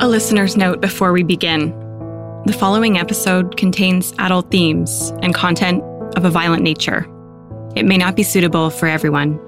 [0.00, 1.70] A listener's note before we begin.
[2.46, 5.82] The following episode contains adult themes and content
[6.16, 7.04] of a violent nature.
[7.74, 9.40] It may not be suitable for everyone.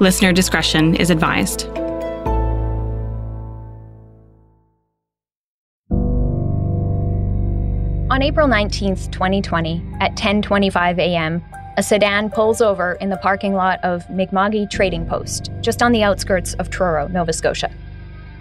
[0.00, 1.68] Listener discretion is advised.
[8.10, 11.44] On April 19th, 2020, at 10:25 a.m.,
[11.76, 16.02] a sedan pulls over in the parking lot of Mi'kma'ki Trading Post, just on the
[16.02, 17.70] outskirts of Truro, Nova Scotia.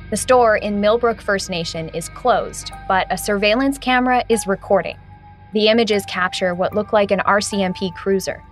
[0.09, 4.97] The store in Millbrook First Nation is closed, but a surveillance camera is recording.
[5.53, 8.43] The images capture what look like an RCMP cruiser.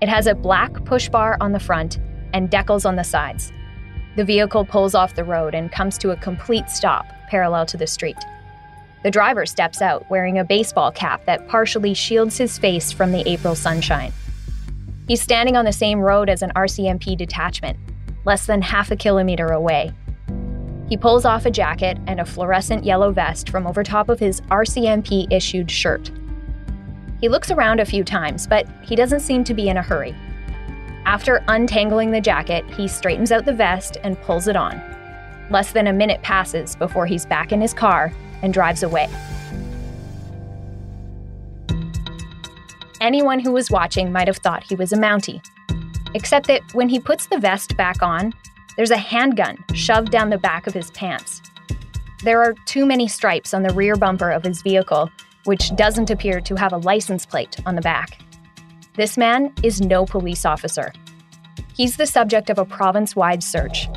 [0.00, 2.00] It has a black push bar on the front
[2.32, 3.52] and decals on the sides.
[4.16, 7.86] The vehicle pulls off the road and comes to a complete stop parallel to the
[7.86, 8.18] street.
[9.04, 13.28] The driver steps out wearing a baseball cap that partially shields his face from the
[13.28, 14.12] April sunshine.
[15.06, 17.78] He's standing on the same road as an RCMP detachment,
[18.24, 19.92] less than half a kilometer away,
[20.88, 24.40] he pulls off a jacket and a fluorescent yellow vest from over top of his
[24.42, 26.10] RCMP issued shirt.
[27.20, 30.14] He looks around a few times, but he doesn't seem to be in a hurry.
[31.06, 34.80] After untangling the jacket, he straightens out the vest and pulls it on.
[35.50, 39.08] Less than a minute passes before he's back in his car and drives away.
[43.00, 45.42] Anyone who was watching might have thought he was a Mountie.
[46.14, 48.32] Except that when he puts the vest back on,
[48.76, 51.40] there's a handgun shoved down the back of his pants.
[52.22, 55.10] There are too many stripes on the rear bumper of his vehicle,
[55.44, 58.18] which doesn't appear to have a license plate on the back.
[58.94, 60.92] This man is no police officer.
[61.74, 63.88] He's the subject of a province wide search.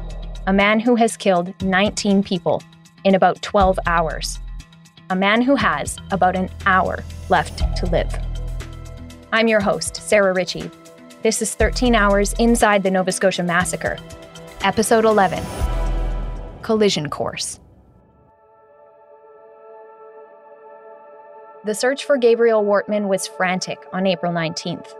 [0.47, 2.61] A man who has killed 19 people
[3.03, 4.39] in about 12 hours.
[5.09, 8.13] A man who has about an hour left to live.
[9.31, 10.69] I'm your host, Sarah Ritchie.
[11.21, 13.97] This is 13 Hours Inside the Nova Scotia Massacre,
[14.63, 15.43] Episode 11
[16.63, 17.59] Collision Course.
[21.63, 24.95] The search for Gabriel Wortman was frantic on April 19th.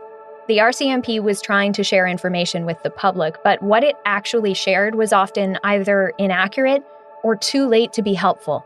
[0.47, 4.93] The RCMP was trying to share information with the public, but what it actually shared
[4.93, 6.83] was often either inaccurate
[7.23, 8.63] or too late to be helpful.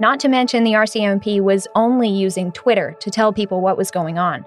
[0.00, 4.18] Not to mention, the RCMP was only using Twitter to tell people what was going
[4.18, 4.44] on.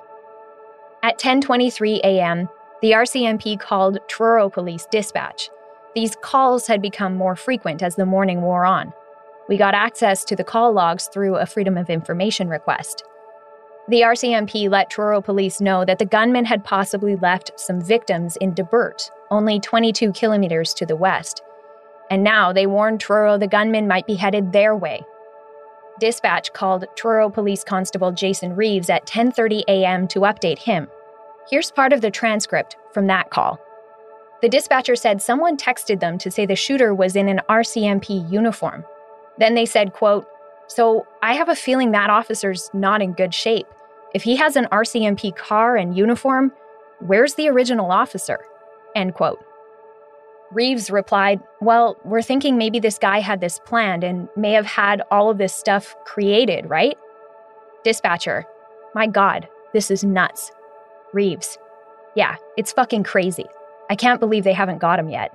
[1.04, 2.50] At 10:23 a.m.,
[2.82, 5.50] the RCMP called Truro Police Dispatch
[5.96, 8.94] these calls had become more frequent as the morning wore on.
[9.48, 13.04] We got access to the call logs through a Freedom of Information request.
[13.88, 18.54] The RCMP let Truro police know that the gunman had possibly left some victims in
[18.54, 21.44] Debert, only 22 kilometers to the west.
[22.10, 25.04] And now they warned Truro the gunman might be headed their way.
[26.00, 30.08] Dispatch called Truro Police Constable Jason Reeves at 10:30 a.m.
[30.10, 30.88] to update him.
[31.50, 33.60] Here's part of the transcript from that call.
[34.46, 38.86] The dispatcher said someone texted them to say the shooter was in an RCMP uniform.
[39.40, 40.28] Then they said, quote,
[40.68, 43.66] "So, I have a feeling that officer's not in good shape.
[44.14, 46.52] If he has an RCMP car and uniform,
[47.00, 48.46] where's the original officer?"
[48.96, 49.44] End quote.
[50.52, 55.02] Reeves replied, Well, we're thinking maybe this guy had this planned and may have had
[55.10, 56.96] all of this stuff created, right?
[57.84, 58.46] Dispatcher,
[58.94, 60.52] my God, this is nuts.
[61.14, 61.58] Reeves,
[62.16, 63.48] yeah, it's fucking crazy.
[63.90, 65.34] I can't believe they haven't got him yet.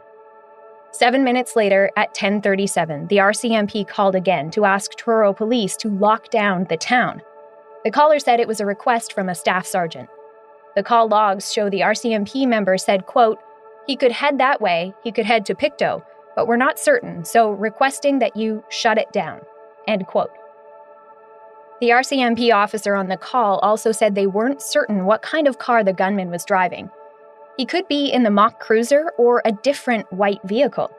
[0.93, 6.31] Seven minutes later, at 1037, the RCMP called again to ask Truro police to lock
[6.31, 7.23] down the town.
[7.85, 10.09] The caller said it was a request from a staff sergeant.
[10.75, 13.39] The call logs show the RCMP member said, quote,
[13.87, 16.03] he could head that way, he could head to Pictou,
[16.37, 19.41] but we're not certain, so requesting that you shut it down.
[19.89, 20.31] End quote.
[21.81, 25.83] The RCMP officer on the call also said they weren't certain what kind of car
[25.83, 26.91] the gunman was driving,
[27.61, 30.91] he could be in the mock cruiser or a different white vehicle.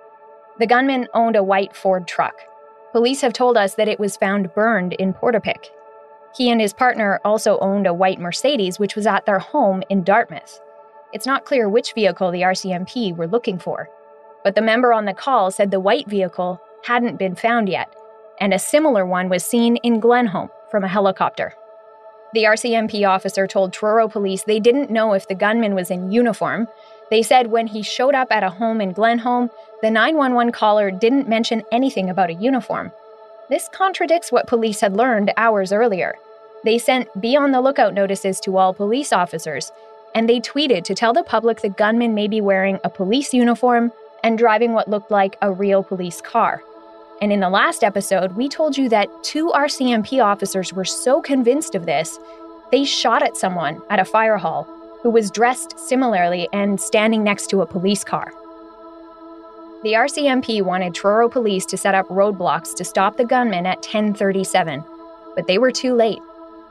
[0.60, 2.36] The gunman owned a white Ford truck.
[2.92, 5.72] Police have told us that it was found burned in Portapique.
[6.38, 10.04] He and his partner also owned a white Mercedes, which was at their home in
[10.04, 10.62] Dartmouth.
[11.14, 13.90] It's not clear which vehicle the RCMP were looking for,
[14.44, 17.92] but the member on the call said the white vehicle hadn't been found yet,
[18.40, 21.56] and a similar one was seen in Glenholme from a helicopter.
[22.34, 26.68] The RCMP officer told Truro police they didn't know if the gunman was in uniform.
[27.10, 29.50] They said when he showed up at a home in Glenholme,
[29.82, 32.92] the 911 caller didn't mention anything about a uniform.
[33.50, 36.16] This contradicts what police had learned hours earlier.
[36.64, 39.74] They sent be on the lookout notices to all police officers,
[40.16, 43.92] and they tweeted to tell the public the gunman may be wearing a police uniform
[44.24, 46.64] and driving what looked like a real police car.
[47.22, 51.76] And in the last episode, we told you that two RCMP officers were so convinced
[51.76, 52.20] of this,
[52.72, 54.68] they shot at someone at a fire hall
[55.04, 58.34] who was dressed similarly and standing next to a police car.
[59.84, 64.84] The RCMP wanted Truro police to set up roadblocks to stop the gunman at 1037,
[65.36, 66.22] but they were too late.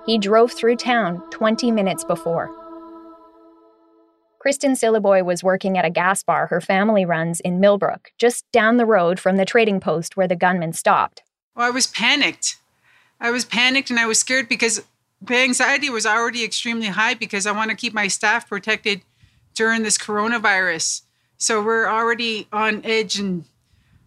[0.05, 2.51] He drove through town 20 minutes before.
[4.41, 8.79] Kristen Syliboy was working at a gas bar her family runs in Millbrook, just down
[8.79, 11.23] the road from the trading post where the gunman stopped.
[11.55, 12.57] Well, I was panicked.
[13.21, 14.83] I was panicked and I was scared because
[15.21, 19.03] the anxiety was already extremely high because I want to keep my staff protected
[19.53, 21.03] during this coronavirus.
[21.37, 23.45] So we're already on edge and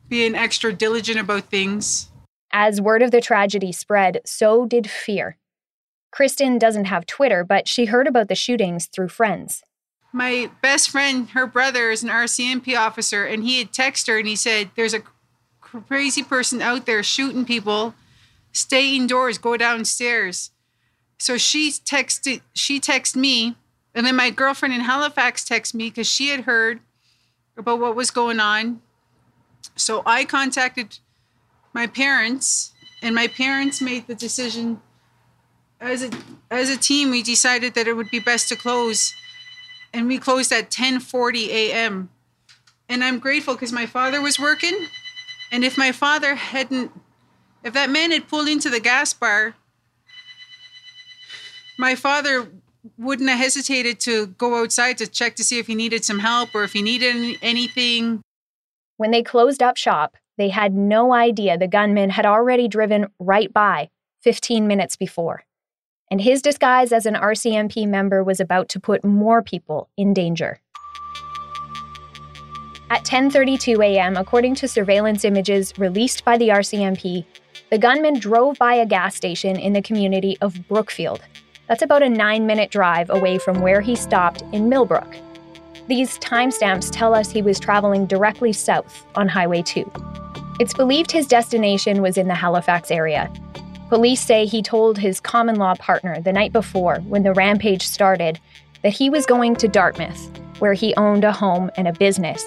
[0.09, 2.09] being extra diligent about things.
[2.51, 5.37] As word of the tragedy spread, so did fear.
[6.11, 9.61] Kristen doesn't have Twitter, but she heard about the shootings through friends.
[10.15, 14.27] My best friend, her brother, is an RCMP officer, and he had texted her and
[14.27, 15.01] he said, There's a
[15.59, 17.95] crazy person out there shooting people.
[18.51, 20.51] Stay indoors, go downstairs.
[21.17, 23.55] So she texted she texted me,
[23.95, 26.79] and then my girlfriend in Halifax texted me because she had heard
[27.57, 28.81] about what was going on.
[29.75, 30.99] So I contacted
[31.73, 34.79] my parents, and my parents made the decision
[35.79, 36.09] as a
[36.51, 37.09] as a team.
[37.09, 39.13] We decided that it would be best to close,
[39.93, 42.09] and we closed at 10:40 a.m.
[42.89, 44.87] And I'm grateful because my father was working,
[45.51, 46.91] and if my father hadn't,
[47.63, 49.55] if that man had pulled into the gas bar,
[51.77, 52.51] my father
[52.97, 56.53] wouldn't have hesitated to go outside to check to see if he needed some help
[56.53, 58.21] or if he needed anything.
[58.97, 63.51] When they closed up shop, they had no idea the gunman had already driven right
[63.51, 63.89] by
[64.21, 65.43] 15 minutes before.
[66.11, 70.59] And his disguise as an RCMP member was about to put more people in danger.
[72.89, 77.25] At 10:32 a.m., according to surveillance images released by the RCMP,
[77.71, 81.21] the gunman drove by a gas station in the community of Brookfield,
[81.67, 85.15] that's about a nine minute drive away from where he stopped in Millbrook.
[85.87, 89.89] These timestamps tell us he was traveling directly south on Highway 2.
[90.59, 93.31] It's believed his destination was in the Halifax area.
[93.93, 98.39] Police say he told his common law partner the night before, when the rampage started,
[98.81, 102.43] that he was going to Dartmouth, where he owned a home and a business.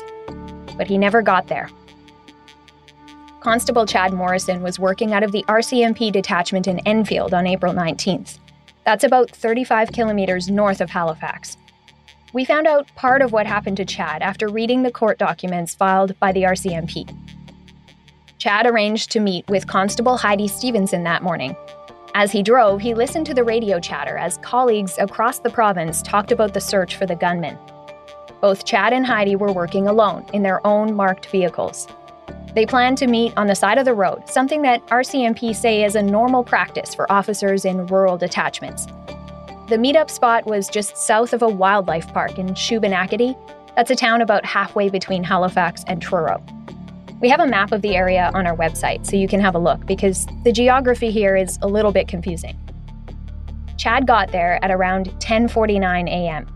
[0.76, 1.70] But he never got there.
[3.38, 8.40] Constable Chad Morrison was working out of the RCMP detachment in Enfield on April 19th.
[8.82, 11.56] That's about 35 kilometers north of Halifax.
[12.32, 16.18] We found out part of what happened to Chad after reading the court documents filed
[16.18, 17.08] by the RCMP.
[18.46, 21.56] Chad arranged to meet with Constable Heidi Stevenson that morning.
[22.14, 26.30] As he drove, he listened to the radio chatter as colleagues across the province talked
[26.30, 27.58] about the search for the gunman.
[28.40, 31.88] Both Chad and Heidi were working alone in their own marked vehicles.
[32.54, 35.96] They planned to meet on the side of the road, something that RCMP say is
[35.96, 38.86] a normal practice for officers in rural detachments.
[39.66, 43.36] The meetup spot was just south of a wildlife park in Shubenacadie.
[43.74, 46.40] That's a town about halfway between Halifax and Truro.
[47.18, 49.58] We have a map of the area on our website so you can have a
[49.58, 52.58] look because the geography here is a little bit confusing.
[53.78, 56.46] Chad got there at around 10:49 a.m.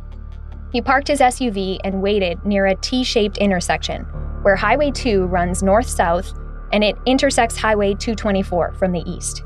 [0.70, 4.02] He parked his SUV and waited near a T-shaped intersection
[4.42, 6.32] where Highway 2 runs north south
[6.72, 9.42] and it intersects Highway 224 from the east.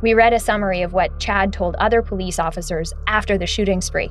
[0.00, 4.10] We read a summary of what Chad told other police officers after the shooting spree.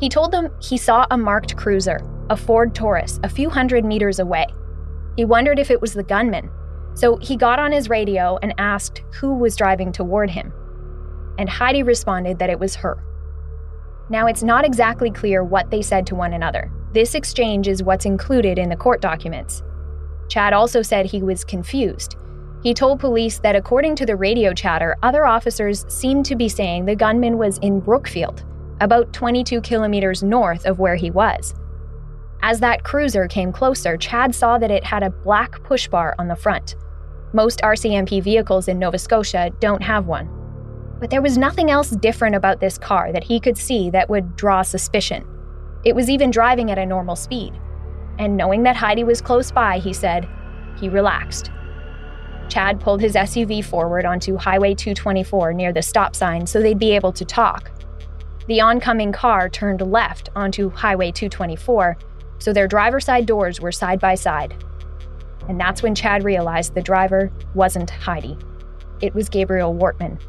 [0.00, 4.18] He told them he saw a marked cruiser, a Ford Taurus, a few hundred meters
[4.18, 4.46] away.
[5.18, 6.48] He wondered if it was the gunman,
[6.94, 10.52] so he got on his radio and asked who was driving toward him.
[11.40, 13.02] And Heidi responded that it was her.
[14.10, 18.04] Now, it's not exactly clear what they said to one another, this exchange is what's
[18.04, 19.64] included in the court documents.
[20.28, 22.14] Chad also said he was confused.
[22.62, 26.84] He told police that according to the radio chatter, other officers seemed to be saying
[26.84, 28.44] the gunman was in Brookfield,
[28.80, 31.56] about 22 kilometers north of where he was.
[32.40, 36.28] As that cruiser came closer, Chad saw that it had a black push bar on
[36.28, 36.76] the front.
[37.32, 40.28] Most RCMP vehicles in Nova Scotia don't have one.
[41.00, 44.36] But there was nothing else different about this car that he could see that would
[44.36, 45.26] draw suspicion.
[45.84, 47.52] It was even driving at a normal speed.
[48.18, 50.28] And knowing that Heidi was close by, he said,
[50.80, 51.50] he relaxed.
[52.48, 56.92] Chad pulled his SUV forward onto Highway 224 near the stop sign so they'd be
[56.92, 57.70] able to talk.
[58.46, 61.98] The oncoming car turned left onto Highway 224,
[62.38, 64.54] so their driver side doors were side by side.
[65.48, 68.36] And that's when Chad realized the driver wasn't Heidi.
[69.00, 70.20] It was Gabriel Wortman.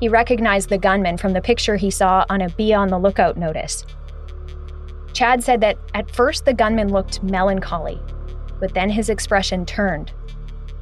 [0.00, 3.36] He recognized the gunman from the picture he saw on a Be on the Lookout
[3.36, 3.86] notice.
[5.14, 8.00] Chad said that at first the gunman looked melancholy,
[8.60, 10.12] but then his expression turned.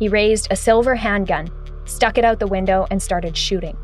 [0.00, 1.49] He raised a silver handgun,
[1.84, 3.76] stuck it out the window, and started shooting.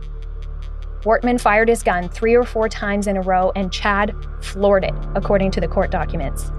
[1.02, 4.94] Wortman fired his gun three or four times in a row, and Chad floored it,
[5.14, 6.52] according to the court documents.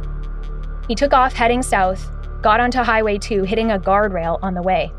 [0.87, 4.91] He took off heading south, got onto Highway 2, hitting a guardrail on the way.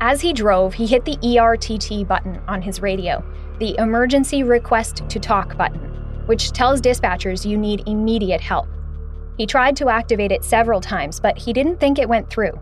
[0.00, 3.22] As he drove, he hit the ERTT button on his radio,
[3.58, 5.80] the Emergency Request to Talk button,
[6.26, 8.66] which tells dispatchers you need immediate help.
[9.36, 12.58] He tried to activate it several times, but he didn't think it went through.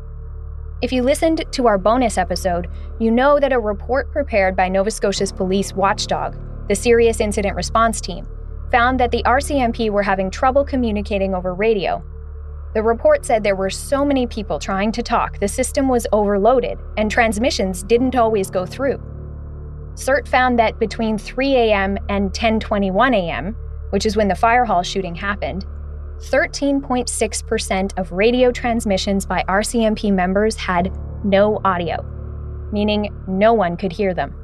[0.82, 2.66] If you listened to our bonus episode,
[2.98, 8.00] you know that a report prepared by Nova Scotia's police watchdog, the Serious Incident Response
[8.00, 8.26] Team,
[8.70, 12.02] found that the RCMP were having trouble communicating over radio.
[12.72, 16.78] The report said there were so many people trying to talk, the system was overloaded,
[16.96, 19.02] and transmissions didn't always go through.
[19.96, 21.98] SIRT found that between 3 a.m.
[22.08, 23.54] and 10:21 a.m.,
[23.90, 25.66] which is when the fire hall shooting happened,
[26.20, 30.92] 13.6% of radio transmissions by RCMP members had
[31.24, 32.02] no audio,
[32.72, 34.34] meaning no one could hear them.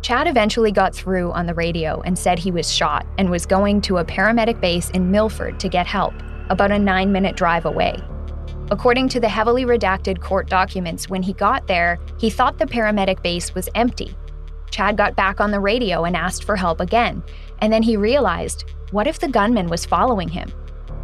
[0.00, 3.80] Chad eventually got through on the radio and said he was shot and was going
[3.82, 6.14] to a paramedic base in Milford to get help,
[6.48, 8.02] about a nine minute drive away.
[8.70, 13.22] According to the heavily redacted court documents, when he got there, he thought the paramedic
[13.22, 14.16] base was empty.
[14.70, 17.22] Chad got back on the radio and asked for help again,
[17.60, 20.52] and then he realized what if the gunman was following him?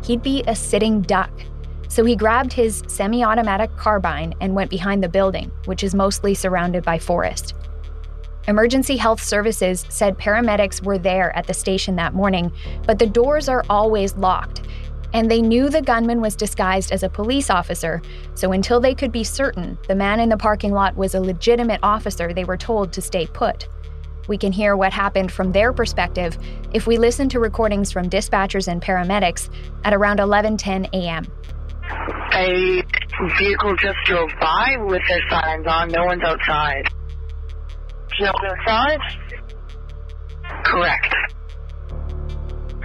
[0.09, 1.31] He'd be a sitting duck.
[1.89, 6.33] So he grabbed his semi automatic carbine and went behind the building, which is mostly
[6.33, 7.55] surrounded by forest.
[8.47, 12.51] Emergency Health Services said paramedics were there at the station that morning,
[12.87, 14.63] but the doors are always locked.
[15.13, 18.01] And they knew the gunman was disguised as a police officer,
[18.35, 21.81] so until they could be certain the man in the parking lot was a legitimate
[21.83, 23.69] officer, they were told to stay put.
[24.29, 26.39] We can hear what happened from their perspective
[26.73, 29.49] if we listen to recordings from dispatchers and paramedics
[29.85, 31.27] at around 11:10 a.m.
[32.35, 32.83] A
[33.39, 35.89] vehicle just drove by with their signs on.
[35.89, 36.85] No one's outside.
[38.21, 39.01] No one outside?
[40.65, 41.15] Correct.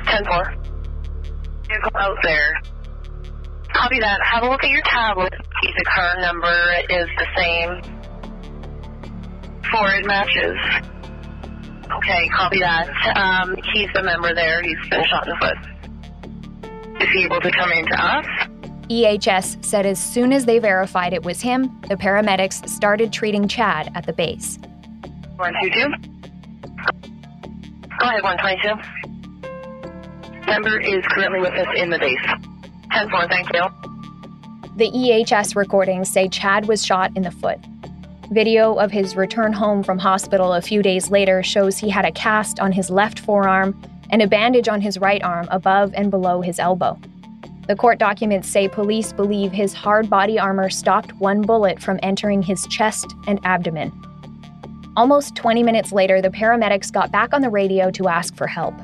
[0.05, 0.55] 10 4.
[1.67, 2.61] Vehicle out there.
[3.73, 4.19] Copy that.
[4.23, 5.33] Have a look at your tablet.
[5.61, 7.81] The car number is the same.
[9.71, 10.92] Four, it matches.
[11.91, 12.87] Okay, copy that.
[13.15, 14.61] Um, he's the member there.
[14.61, 15.57] He's been shot in the foot.
[17.01, 18.25] Is he able to come in to us?
[18.89, 23.91] EHS said as soon as they verified it was him, the paramedics started treating Chad
[23.95, 24.57] at the base.
[25.37, 25.89] 122.
[27.99, 29.03] Go ahead, 122.
[30.45, 32.19] Member is currently with us in the base.
[32.91, 33.63] 10 4, thank you.
[34.75, 37.59] The EHS recordings say Chad was shot in the foot.
[38.31, 42.11] Video of his return home from hospital a few days later shows he had a
[42.11, 46.41] cast on his left forearm and a bandage on his right arm above and below
[46.41, 46.97] his elbow.
[47.67, 52.41] The court documents say police believe his hard body armor stopped one bullet from entering
[52.41, 53.91] his chest and abdomen.
[54.95, 58.75] Almost 20 minutes later, the paramedics got back on the radio to ask for help.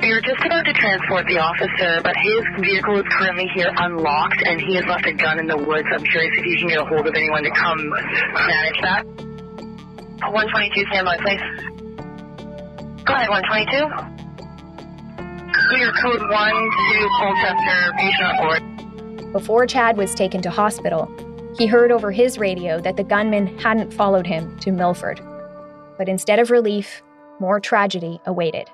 [0.00, 4.42] We were just about to transport the officer, but his vehicle is currently here unlocked,
[4.46, 5.88] and he has left a gun in the woods.
[5.92, 9.04] I'm curious if you can get a hold of anyone to come manage that.
[10.30, 11.42] 122, stand by, please.
[13.04, 14.18] Go ahead, 122.
[15.68, 19.32] Clear code 1 to Colchester, patient board.
[19.32, 21.10] Before Chad was taken to hospital,
[21.58, 25.20] he heard over his radio that the gunman hadn't followed him to Milford.
[25.98, 27.02] But instead of relief,
[27.40, 28.70] more tragedy awaited.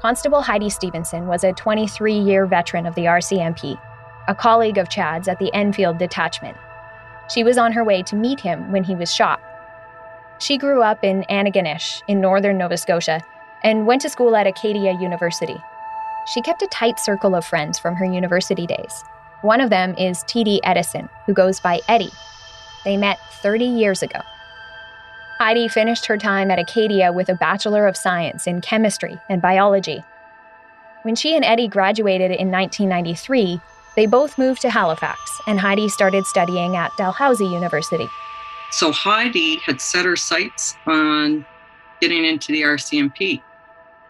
[0.00, 3.80] Constable Heidi Stevenson was a 23 year veteran of the RCMP,
[4.28, 6.56] a colleague of Chad's at the Enfield Detachment.
[7.32, 9.40] She was on her way to meet him when he was shot.
[10.38, 13.22] She grew up in Antigonish in northern Nova Scotia
[13.64, 15.56] and went to school at Acadia University.
[16.32, 19.02] She kept a tight circle of friends from her university days.
[19.40, 20.60] One of them is T.D.
[20.62, 22.12] Edison, who goes by Eddie.
[22.84, 24.20] They met 30 years ago.
[25.38, 30.02] Heidi finished her time at Acadia with a Bachelor of Science in Chemistry and Biology.
[31.02, 33.60] When she and Eddie graduated in 1993,
[33.96, 38.08] they both moved to Halifax, and Heidi started studying at Dalhousie University.
[38.70, 41.44] So Heidi had set her sights on
[42.00, 43.42] getting into the RCMP.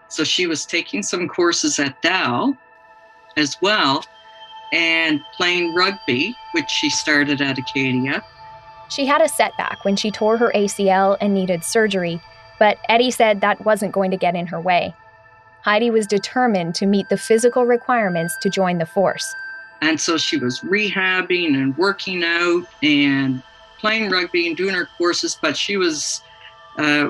[0.07, 2.57] So she was taking some courses at Dal
[3.35, 4.03] as well
[4.71, 8.23] and playing rugby, which she started at Acadia.
[8.89, 12.21] She had a setback when she tore her ACL and needed surgery,
[12.59, 14.93] but Eddie said that wasn't going to get in her way.
[15.61, 19.33] Heidi was determined to meet the physical requirements to join the force.
[19.81, 23.43] And so she was rehabbing and working out and
[23.79, 26.21] playing rugby and doing her courses, but she was
[26.77, 27.09] uh,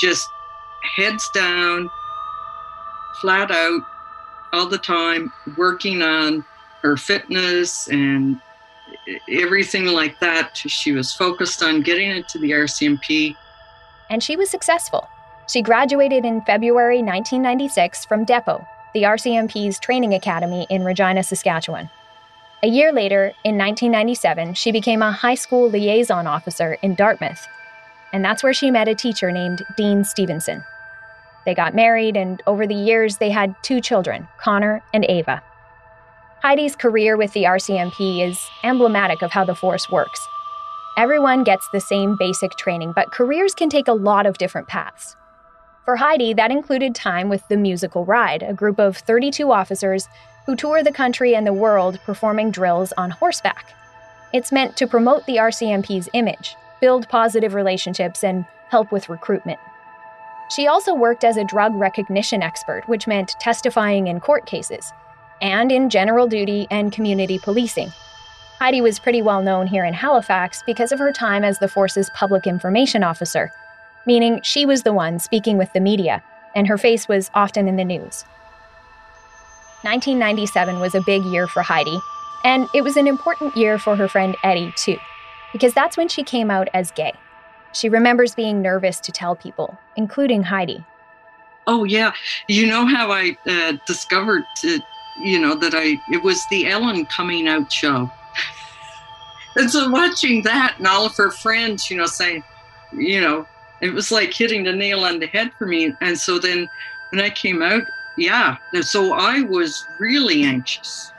[0.00, 0.26] just
[0.96, 1.90] heads down,
[3.20, 3.82] flat out,
[4.52, 6.44] all the time, working on
[6.82, 8.40] her fitness and
[9.28, 10.56] everything like that.
[10.56, 13.36] She was focused on getting into the RCMP.
[14.08, 15.08] And she was successful.
[15.48, 21.90] She graduated in February 1996 from Depot, the RCMP's training academy in Regina, Saskatchewan.
[22.62, 27.46] A year later, in 1997, she became a high school liaison officer in Dartmouth.
[28.12, 30.62] And that's where she met a teacher named Dean Stevenson.
[31.46, 35.42] They got married, and over the years, they had two children, Connor and Ava.
[36.42, 40.26] Heidi's career with the RCMP is emblematic of how the force works.
[40.96, 45.16] Everyone gets the same basic training, but careers can take a lot of different paths.
[45.84, 50.08] For Heidi, that included time with the Musical Ride, a group of 32 officers
[50.46, 53.74] who tour the country and the world performing drills on horseback.
[54.32, 59.58] It's meant to promote the RCMP's image, build positive relationships, and help with recruitment.
[60.56, 64.90] She also worked as a drug recognition expert, which meant testifying in court cases,
[65.40, 67.92] and in general duty and community policing.
[68.58, 72.10] Heidi was pretty well known here in Halifax because of her time as the force's
[72.10, 73.50] public information officer,
[74.06, 76.22] meaning she was the one speaking with the media,
[76.54, 78.24] and her face was often in the news.
[79.82, 81.98] 1997 was a big year for Heidi,
[82.44, 84.98] and it was an important year for her friend Eddie, too,
[85.52, 87.14] because that's when she came out as gay.
[87.72, 90.84] She remembers being nervous to tell people, including Heidi.
[91.66, 92.12] Oh, yeah.
[92.48, 94.78] You know how I uh, discovered, uh,
[95.22, 98.10] you know, that I, it was the Ellen coming out show.
[99.56, 102.42] and so watching that and all of her friends, you know, saying,
[102.92, 103.46] you know,
[103.80, 105.94] it was like hitting the nail on the head for me.
[106.00, 106.68] And so then
[107.10, 107.82] when I came out,
[108.16, 111.12] yeah, And so I was really anxious.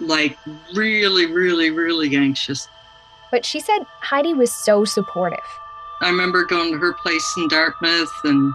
[0.00, 0.36] Like,
[0.74, 2.68] really, really, really anxious.
[3.30, 5.38] But she said Heidi was so supportive.
[6.00, 8.52] I remember going to her place in Dartmouth and,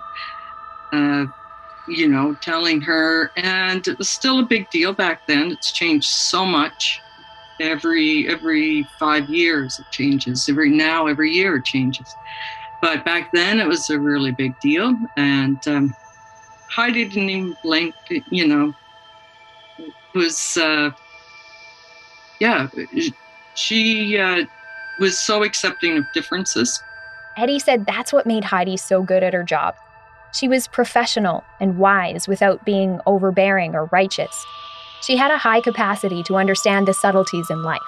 [0.92, 1.26] uh,
[1.90, 5.52] you know, telling her, and it was still a big deal back then.
[5.52, 7.02] It's changed so much.
[7.60, 10.48] Every every five years it changes.
[10.48, 12.14] Every now, every year it changes.
[12.82, 15.94] But back then it was a really big deal, and um,
[16.70, 17.96] Heidi didn't even blink.
[18.30, 18.74] You know,
[19.78, 20.92] it was uh,
[22.40, 22.70] yeah,
[23.56, 24.46] she uh,
[25.00, 26.82] was so accepting of differences.
[27.38, 29.76] Eddie said that's what made Heidi so good at her job.
[30.34, 34.46] She was professional and wise without being overbearing or righteous.
[35.02, 37.82] She had a high capacity to understand the subtleties in life.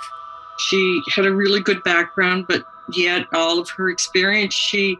[0.58, 4.98] She had a really good background, but yet all of her experience, she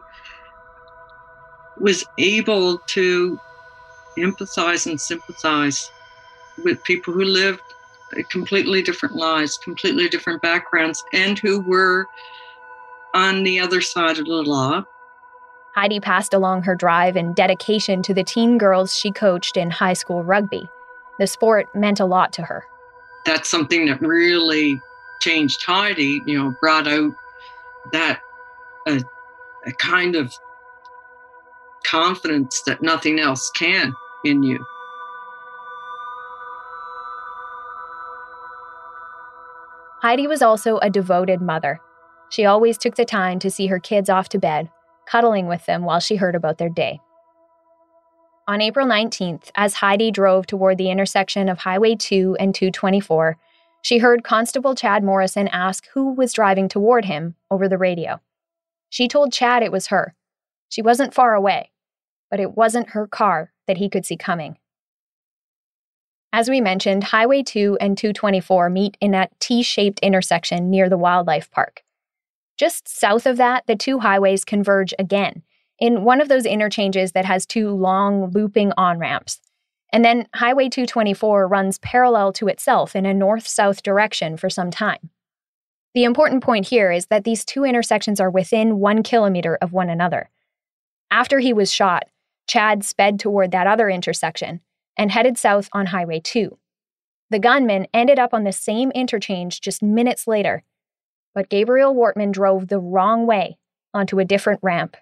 [1.78, 3.40] was able to
[4.18, 5.90] empathize and sympathize
[6.64, 7.60] with people who lived
[8.30, 12.06] completely different lives, completely different backgrounds, and who were
[13.14, 14.84] on the other side of the law.
[15.74, 19.94] Heidi passed along her drive and dedication to the teen girls she coached in high
[19.94, 20.68] school rugby.
[21.18, 22.64] The sport meant a lot to her.
[23.24, 24.80] That's something that really
[25.20, 27.12] changed Heidi, you know, brought out
[27.92, 28.20] that
[28.86, 29.02] a,
[29.66, 30.34] a kind of
[31.84, 34.64] confidence that nothing else can in you.
[40.02, 41.80] Heidi was also a devoted mother.
[42.28, 44.68] She always took the time to see her kids off to bed,
[45.06, 47.00] cuddling with them while she heard about their day.
[48.48, 53.36] On April 19th, as Heidi drove toward the intersection of Highway 2 and 224,
[53.82, 58.20] she heard Constable Chad Morrison ask who was driving toward him over the radio.
[58.88, 60.14] She told Chad it was her.
[60.68, 61.70] She wasn't far away,
[62.30, 64.58] but it wasn't her car that he could see coming.
[66.32, 70.96] As we mentioned, Highway 2 and 224 meet in that T shaped intersection near the
[70.96, 71.82] wildlife park.
[72.56, 75.42] Just south of that, the two highways converge again
[75.78, 79.40] in one of those interchanges that has two long, looping on ramps.
[79.92, 84.70] And then Highway 224 runs parallel to itself in a north south direction for some
[84.70, 85.10] time.
[85.94, 89.90] The important point here is that these two intersections are within one kilometer of one
[89.90, 90.30] another.
[91.10, 92.04] After he was shot,
[92.46, 94.60] Chad sped toward that other intersection
[94.96, 96.56] and headed south on Highway 2.
[97.30, 100.62] The gunman ended up on the same interchange just minutes later,
[101.34, 103.58] but Gabriel Wortman drove the wrong way
[103.94, 104.96] onto a different ramp,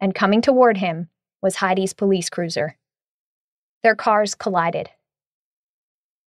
[0.00, 1.08] and coming toward him
[1.42, 2.76] was Heidi's police cruiser.
[3.82, 4.90] Their cars collided.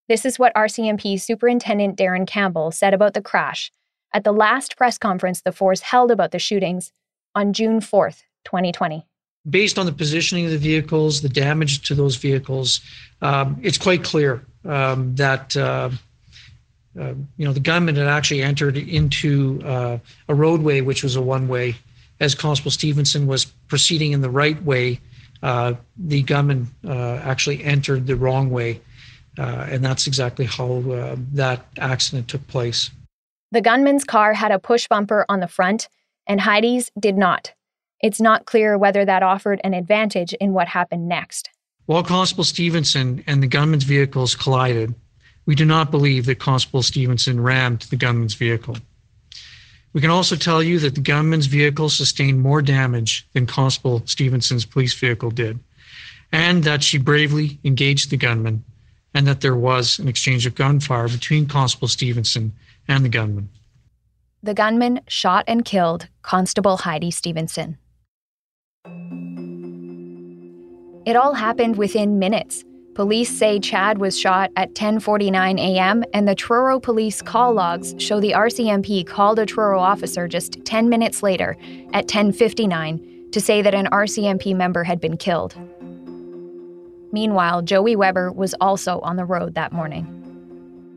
[0.09, 3.71] This is what RCMP Superintendent Darren Campbell said about the crash
[4.13, 6.91] at the last press conference the force held about the shootings
[7.33, 9.07] on June 4th, 2020
[9.49, 12.81] based on the positioning of the vehicles, the damage to those vehicles,
[13.21, 15.89] um, it's quite clear um, that uh,
[16.99, 21.21] uh, you know the gunman had actually entered into uh, a roadway which was a
[21.21, 21.75] one-way.
[22.19, 24.99] As Constable Stevenson was proceeding in the right way,
[25.41, 28.79] uh, the gunman uh, actually entered the wrong way,
[29.37, 32.91] uh, and that's exactly how that accident took place.
[33.51, 35.89] The gunman's car had a push bumper on the front,
[36.27, 37.53] and Heidi's did not.
[38.01, 41.49] It's not clear whether that offered an advantage in what happened next.
[41.85, 44.95] While Constable Stevenson and the gunman's vehicles collided,
[45.45, 48.77] we do not believe that Constable Stevenson rammed the gunman's vehicle.
[49.93, 54.65] We can also tell you that the gunman's vehicle sustained more damage than Constable Stevenson's
[54.65, 55.59] police vehicle did,
[56.31, 58.63] and that she bravely engaged the gunman,
[59.13, 62.53] and that there was an exchange of gunfire between Constable Stevenson
[62.87, 63.49] and the gunman.
[64.41, 67.77] The gunman shot and killed Constable Heidi Stevenson.
[71.05, 72.63] It all happened within minutes.
[72.95, 76.03] Police say Chad was shot at 10:49 a.m.
[76.13, 80.89] and the Truro police call logs show the RCMP called a Truro officer just 10
[80.89, 81.57] minutes later
[81.93, 85.55] at 10:59 to say that an RCMP member had been killed.
[87.11, 90.05] Meanwhile, Joey Weber was also on the road that morning.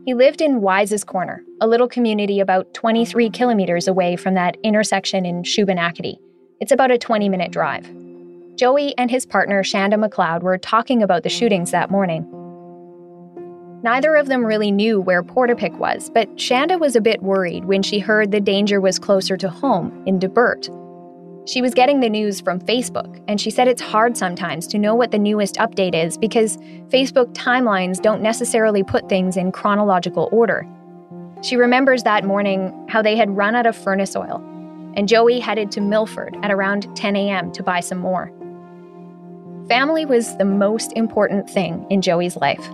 [0.05, 5.25] He lived in Wyses Corner, a little community about 23 kilometers away from that intersection
[5.25, 6.19] in Shubenacadie.
[6.59, 7.91] It's about a 20 minute drive.
[8.57, 12.27] Joey and his partner, Shanda McLeod, were talking about the shootings that morning.
[13.83, 17.83] Neither of them really knew where Portapique was, but Shanda was a bit worried when
[17.83, 20.71] she heard the danger was closer to home in Debert.
[21.45, 24.95] She was getting the news from Facebook, and she said it's hard sometimes to know
[24.95, 26.57] what the newest update is because
[26.89, 30.67] Facebook timelines don't necessarily put things in chronological order.
[31.43, 34.43] She remembers that morning how they had run out of furnace oil,
[34.95, 37.51] and Joey headed to Milford at around 10 a.m.
[37.51, 38.33] to buy some more.
[39.69, 42.65] Family was the most important thing in Joey's life.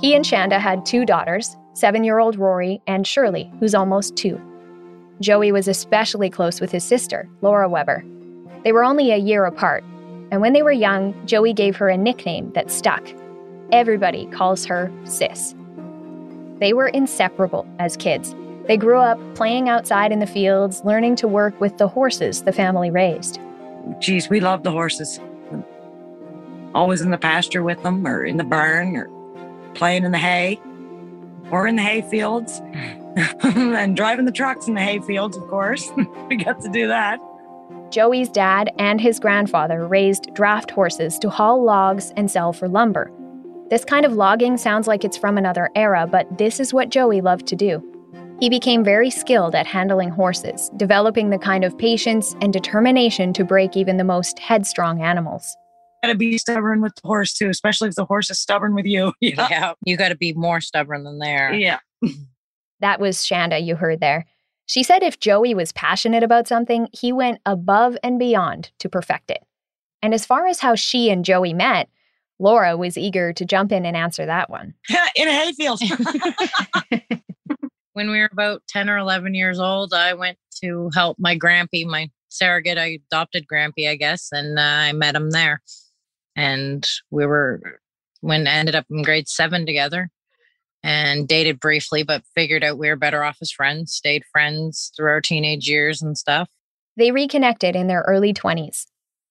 [0.00, 4.40] He and Shanda had two daughters, seven year old Rory and Shirley, who's almost two.
[5.20, 8.04] Joey was especially close with his sister, Laura Weber.
[8.64, 9.84] They were only a year apart,
[10.32, 13.06] and when they were young, Joey gave her a nickname that stuck.
[13.70, 15.54] Everybody calls her Sis.
[16.58, 18.34] They were inseparable as kids.
[18.66, 22.52] They grew up playing outside in the fields, learning to work with the horses the
[22.52, 23.38] family raised.
[24.00, 25.20] Geez, we love the horses
[26.78, 29.10] always in the pasture with them or in the barn or
[29.74, 30.60] playing in the hay
[31.50, 32.60] or in the hay fields
[33.42, 35.90] and driving the trucks in the hay fields, of course.
[36.28, 37.18] we got to do that.
[37.90, 43.10] Joey's dad and his grandfather raised draft horses to haul logs and sell for lumber.
[43.70, 47.20] This kind of logging sounds like it's from another era, but this is what Joey
[47.20, 47.82] loved to do.
[48.38, 53.42] He became very skilled at handling horses, developing the kind of patience and determination to
[53.42, 55.56] break even the most headstrong animals
[56.02, 58.86] got to be stubborn with the horse too, especially if the horse is stubborn with
[58.86, 59.12] you.
[59.20, 61.52] Yeah, yeah you got to be more stubborn than there.
[61.52, 61.78] Yeah.
[62.80, 64.26] that was Shanda you heard there.
[64.66, 69.30] She said if Joey was passionate about something, he went above and beyond to perfect
[69.30, 69.42] it.
[70.02, 71.88] And as far as how she and Joey met,
[72.38, 74.74] Laura was eager to jump in and answer that one.
[75.16, 75.80] in a hayfield.
[77.94, 81.84] when we were about 10 or 11 years old, I went to help my grampy,
[81.84, 85.62] my surrogate, I adopted grampy, I guess, and uh, I met him there
[86.38, 87.80] and we were
[88.20, 90.08] when ended up in grade seven together
[90.84, 95.10] and dated briefly but figured out we were better off as friends stayed friends through
[95.10, 96.48] our teenage years and stuff.
[96.96, 98.86] They reconnected in their early 20s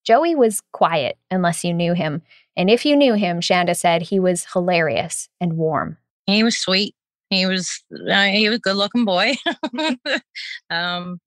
[0.06, 2.22] joey was quiet unless you knew him
[2.56, 5.98] and if you knew him shanda said he was hilarious and warm.
[6.26, 6.94] He was sweet.
[7.30, 9.36] He was uh, he was a good looking boy.
[10.70, 11.20] Um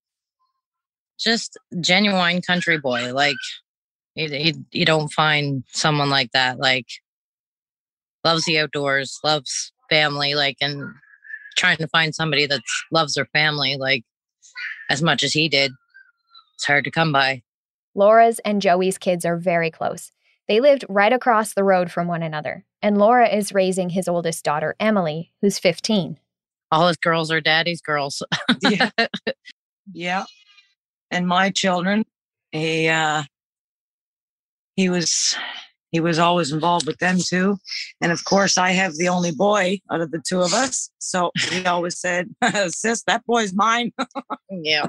[1.18, 3.36] just genuine country boy like
[4.28, 6.86] you, you don't find someone like that, like
[8.24, 10.94] loves the outdoors, loves family, like, and
[11.56, 12.60] trying to find somebody that
[12.92, 14.04] loves their family, like,
[14.88, 15.72] as much as he did.
[16.54, 17.42] It's hard to come by.
[17.94, 20.12] Laura's and Joey's kids are very close.
[20.48, 24.44] They lived right across the road from one another, and Laura is raising his oldest
[24.44, 26.18] daughter, Emily, who's 15.
[26.72, 28.22] All his girls are daddy's girls.
[28.62, 28.90] yeah.
[29.92, 30.24] Yeah.
[31.10, 32.04] And my children,
[32.52, 33.24] he uh
[34.76, 35.36] he was
[35.90, 37.58] he was always involved with them too.
[38.00, 40.90] And of course, I have the only boy out of the two of us.
[40.98, 42.30] So he always said,
[42.68, 43.92] Sis, that boy's mine.
[44.50, 44.86] yeah.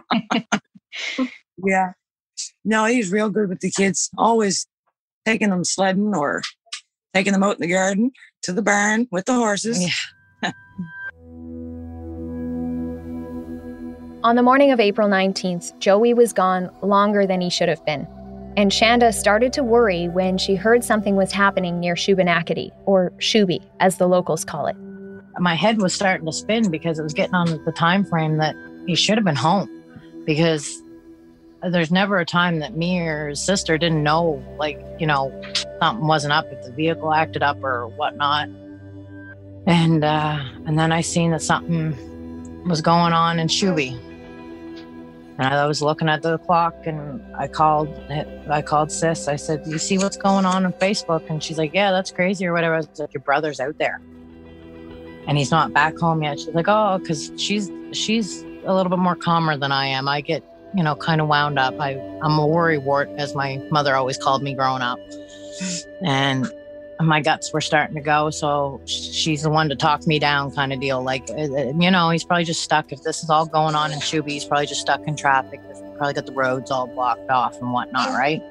[1.63, 1.94] yeah.
[2.63, 4.67] No, he's real good with the kids, always
[5.26, 6.44] taking them sledding or
[7.15, 8.12] taking them out in the garden
[8.44, 9.82] to the barn with the horses.
[9.82, 10.52] Yeah.
[14.24, 18.08] On the morning of April 19th, Joey was gone longer than he should have been.
[18.58, 23.60] And Shanda started to worry when she heard something was happening near Shubenacadie, or Shuby,
[23.80, 24.76] as the locals call it.
[25.40, 28.56] My head was starting to spin because it was getting on the time frame that
[28.86, 29.70] he should have been home.
[30.26, 30.84] Because
[31.64, 35.32] there's never a time that me or his sister didn't know, like, you know,
[35.80, 38.50] something wasn't up, if the vehicle acted up or whatnot.
[39.66, 43.98] And uh, and then I seen that something was going on in Shuby.
[45.41, 47.89] And I was looking at the clock and I called
[48.47, 49.27] I called sis.
[49.27, 51.27] I said, Do you see what's going on on Facebook?
[51.32, 52.75] And she's like, Yeah, that's crazy or whatever.
[52.75, 53.99] I was like, Your brother's out there.
[55.25, 56.39] And he's not back home yet.
[56.39, 60.08] She's like, Oh, because she's she's a little bit more calmer than I am.
[60.08, 60.43] I get,
[60.75, 61.73] you know, kind of wound up.
[61.80, 64.99] I, I'm a worry wart, as my mother always called me growing up.
[66.04, 66.54] And
[67.02, 68.30] my guts were starting to go.
[68.30, 71.04] So she's the one to talk me down, kind of deal.
[71.04, 72.92] Like, uh, uh, you know, he's probably just stuck.
[72.92, 75.60] If this is all going on in Shubie, he's probably just stuck in traffic.
[75.68, 78.42] He's probably got the roads all blocked off and whatnot, right?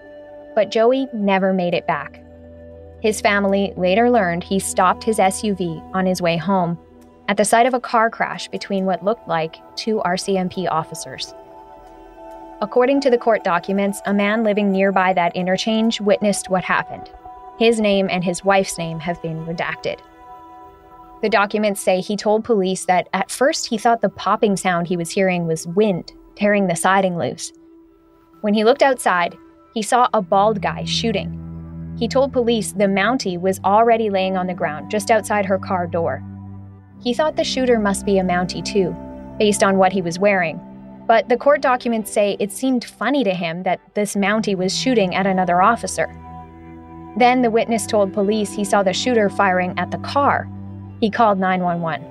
[0.55, 2.23] But Joey never made it back.
[3.03, 6.79] His family later learned he stopped his SUV on his way home
[7.29, 11.33] at the site of a car crash between what looked like two RCMP officers.
[12.61, 17.11] According to the court documents, a man living nearby that interchange witnessed what happened.
[17.61, 20.01] His name and his wife's name have been redacted.
[21.21, 24.97] The documents say he told police that at first he thought the popping sound he
[24.97, 27.53] was hearing was wind tearing the siding loose.
[28.41, 29.37] When he looked outside,
[29.75, 31.37] he saw a bald guy shooting.
[31.99, 35.87] He told police the Mountie was already laying on the ground just outside her car
[35.87, 36.25] door.
[37.03, 38.97] He thought the shooter must be a Mountie too,
[39.39, 40.59] based on what he was wearing.
[41.07, 45.15] But the court documents say it seemed funny to him that this Mountie was shooting
[45.15, 46.09] at another officer.
[47.17, 50.49] Then the witness told police he saw the shooter firing at the car.
[51.01, 52.07] He called 911.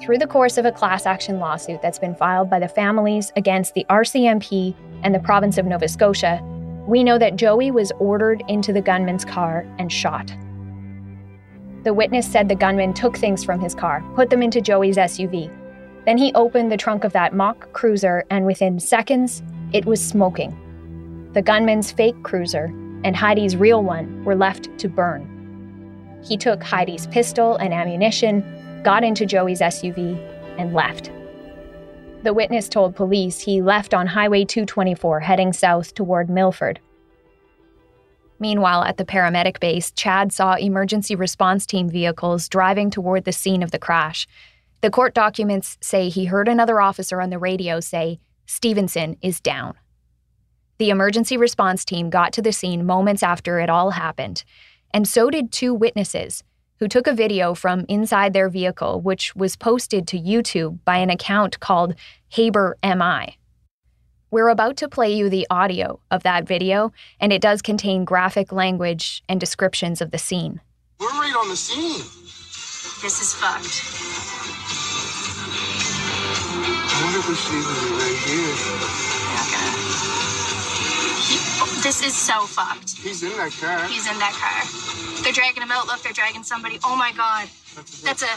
[0.00, 3.74] Through the course of a class action lawsuit that's been filed by the families against
[3.74, 6.40] the RCMP and the province of Nova Scotia,
[6.86, 10.34] we know that Joey was ordered into the gunman's car and shot.
[11.84, 15.50] The witness said the gunman took things from his car, put them into Joey's SUV.
[16.06, 20.58] Then he opened the trunk of that mock cruiser, and within seconds, it was smoking.
[21.32, 22.72] The gunman's fake cruiser
[23.04, 25.30] and Heidi's real one were left to burn.
[26.24, 28.42] He took Heidi's pistol and ammunition,
[28.82, 30.18] got into Joey's SUV,
[30.58, 31.10] and left.
[32.22, 36.80] The witness told police he left on Highway 224 heading south toward Milford.
[38.40, 43.62] Meanwhile, at the paramedic base, Chad saw emergency response team vehicles driving toward the scene
[43.62, 44.26] of the crash.
[44.80, 49.74] The court documents say he heard another officer on the radio say, Stevenson is down.
[50.78, 54.42] The emergency response team got to the scene moments after it all happened,
[54.92, 56.42] and so did two witnesses
[56.80, 61.10] who took a video from inside their vehicle, which was posted to YouTube by an
[61.10, 61.94] account called
[62.30, 63.38] Haber MI.
[64.32, 68.50] We're about to play you the audio of that video, and it does contain graphic
[68.50, 70.60] language and descriptions of the scene.
[70.98, 72.02] We're right on the scene.
[73.00, 73.80] This is fucked.
[76.90, 79.03] I wonder if we should even be right here.
[81.84, 82.96] This is so fucked.
[82.96, 83.84] He's in that car.
[83.86, 84.64] He's in that car.
[85.22, 85.86] They're dragging him out.
[85.86, 86.80] Look, they're dragging somebody.
[86.82, 87.44] Oh my god.
[87.76, 88.32] That's a, That's a.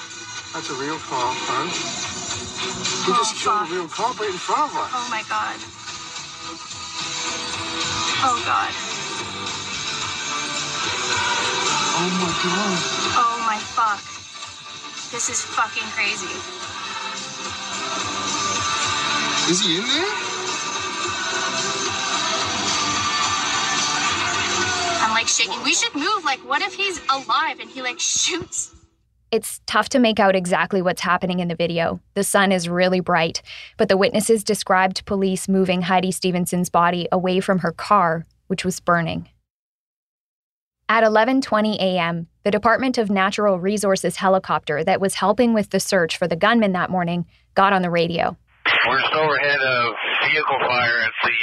[0.51, 1.63] that's a real call, huh?
[1.71, 3.71] He Oh, just killed fuck.
[3.71, 4.91] a real cop right in front of us.
[4.91, 5.55] Oh my god.
[8.27, 8.71] Oh god.
[11.95, 12.77] Oh my god.
[13.15, 14.03] Oh my fuck.
[15.15, 16.35] This is fucking crazy.
[19.49, 20.36] Is he in there?
[25.27, 25.63] Like shaking.
[25.63, 26.23] We should move.
[26.23, 28.73] Like, what if he's alive and he like shoots?
[29.29, 31.99] It's tough to make out exactly what's happening in the video.
[32.13, 33.41] The sun is really bright,
[33.75, 38.79] but the witnesses described police moving Heidi Stevenson's body away from her car, which was
[38.79, 39.27] burning.
[40.87, 46.17] At 11:20 a.m., the Department of Natural Resources helicopter that was helping with the search
[46.17, 48.37] for the gunman that morning got on the radio.
[48.87, 49.93] We're just overhead of
[50.31, 51.35] vehicle fire at the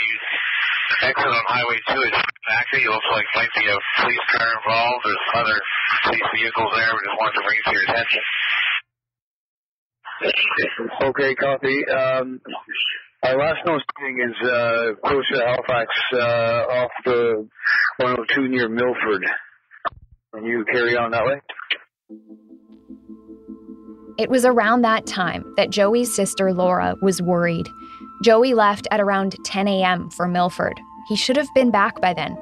[1.02, 1.98] exit on Highway 2.
[2.07, 2.22] It's
[2.61, 5.02] actually it looks like might be a police car involved.
[5.04, 5.59] There's other
[6.04, 6.90] police vehicles there.
[6.94, 8.22] We just wanted to bring it to your attention.
[11.11, 11.76] Okay, copy.
[11.88, 12.40] Um,
[13.22, 17.48] our last known sighting is uh, close to Halifax, uh, off the
[17.98, 19.24] 102 near Milford.
[20.35, 21.40] Can you carry on that way?
[24.18, 27.66] It was around that time that Joey's sister Laura was worried.
[28.22, 30.11] Joey left at around 10 a.m.
[30.11, 30.81] for Milford.
[31.09, 32.38] He should have been back by then.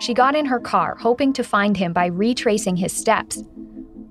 [0.00, 3.42] She got in her car, hoping to find him by retracing his steps.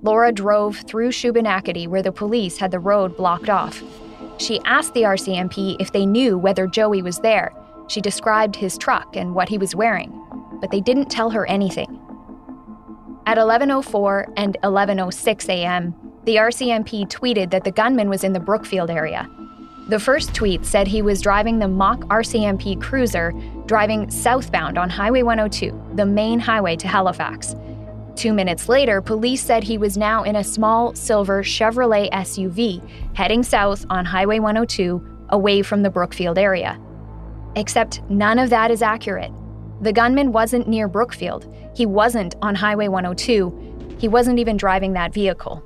[0.02, 3.82] Laura drove through Shubenacadie, where the police had the road blocked off.
[4.38, 7.52] She asked the RCMP if they knew whether Joey was there.
[7.88, 10.10] She described his truck and what he was wearing,
[10.60, 12.00] but they didn't tell her anything.
[13.26, 15.94] At 11:04 and 11:06 a.m.,
[16.24, 19.28] the RCMP tweeted that the gunman was in the Brookfield area.
[19.90, 23.32] The first tweet said he was driving the mock RCMP cruiser,
[23.66, 27.56] driving southbound on Highway 102, the main highway to Halifax.
[28.14, 33.42] Two minutes later, police said he was now in a small silver Chevrolet SUV, heading
[33.42, 36.80] south on Highway 102, away from the Brookfield area.
[37.56, 39.32] Except none of that is accurate.
[39.80, 41.52] The gunman wasn't near Brookfield.
[41.74, 43.96] He wasn't on Highway 102.
[43.98, 45.64] He wasn't even driving that vehicle.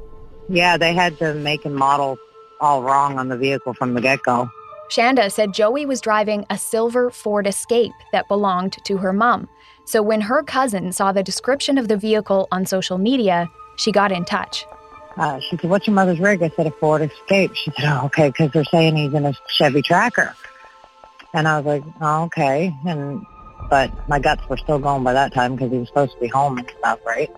[0.48, 2.18] Yeah, they had the make and model
[2.60, 4.48] all wrong on the vehicle from the get go.
[4.90, 9.48] Shanda said Joey was driving a silver Ford Escape that belonged to her mom.
[9.86, 14.12] So when her cousin saw the description of the vehicle on social media, she got
[14.12, 14.66] in touch.
[15.16, 16.42] Uh, she said, what's your mother's rig?
[16.42, 17.54] I said, a Ford Escape.
[17.54, 20.34] She said, oh, okay, because they're saying he's in a Chevy Tracker.
[21.32, 22.74] And I was like, oh, okay.
[22.86, 23.24] And
[23.70, 26.28] But my guts were still going by that time because he was supposed to be
[26.28, 27.30] home and stuff, right?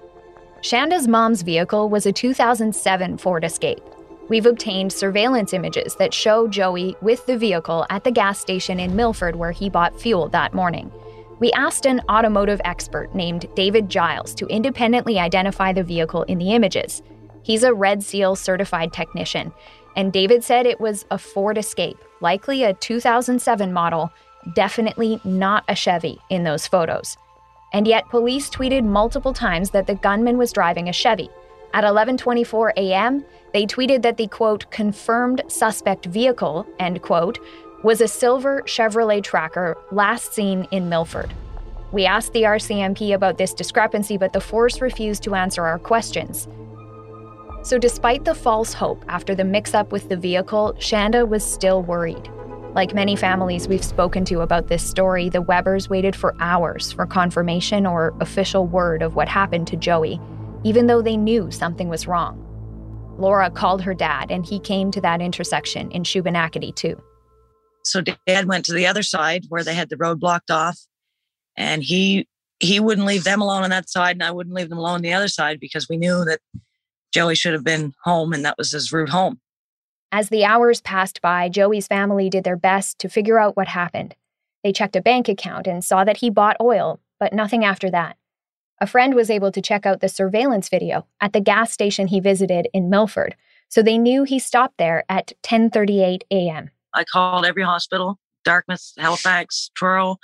[0.63, 3.83] Shanda's mom's vehicle was a 2007 Ford Escape.
[4.29, 8.97] We've obtained surveillance images that show Joey with the vehicle at the gas station in
[8.97, 10.91] Milford where he bought fuel that morning.
[11.39, 16.53] We asked an automotive expert named David Giles to independently identify the vehicle in the
[16.53, 17.03] images.
[17.43, 19.53] He's a Red Seal certified technician,
[19.95, 24.11] and David said it was a Ford Escape, likely a 2007 model,
[24.55, 27.17] definitely not a Chevy in those photos.
[27.73, 31.29] And yet police tweeted multiple times that the gunman was driving a Chevy.
[31.77, 37.39] At 11:24 a.m., they tweeted that the quote confirmed suspect vehicle, end quote,
[37.83, 41.35] was a silver Chevrolet Tracker last seen in Milford.
[41.93, 46.49] We asked the RCMP about this discrepancy, but the force refused to answer our questions.
[47.62, 51.83] So, despite the false hope after the mix up with the vehicle, Shanda was still
[51.83, 52.31] worried.
[52.75, 57.05] Like many families we've spoken to about this story, the Webbers waited for hours for
[57.05, 60.19] confirmation or official word of what happened to Joey,
[60.64, 62.42] even though they knew something was wrong.
[63.19, 67.01] Laura called her dad, and he came to that intersection in Shubenacadie, too.
[67.83, 70.79] So dad went to the other side where they had the road blocked off,
[71.57, 74.79] and he he wouldn't leave them alone on that side, and I wouldn't leave them
[74.79, 76.40] alone on the other side because we knew that
[77.12, 79.40] Joey should have been home, and that was his route home.
[80.12, 84.14] As the hours passed by, Joey's family did their best to figure out what happened.
[84.64, 88.16] They checked a bank account and saw that he bought oil, but nothing after that.
[88.81, 92.21] A friend was able to check out the surveillance video at the gas station he
[92.21, 93.35] visited in Milford,
[93.69, 96.71] so they knew he stopped there at 10:38 a.m.
[96.93, 100.17] I called every hospital, Dartmouth, Halifax, Truro.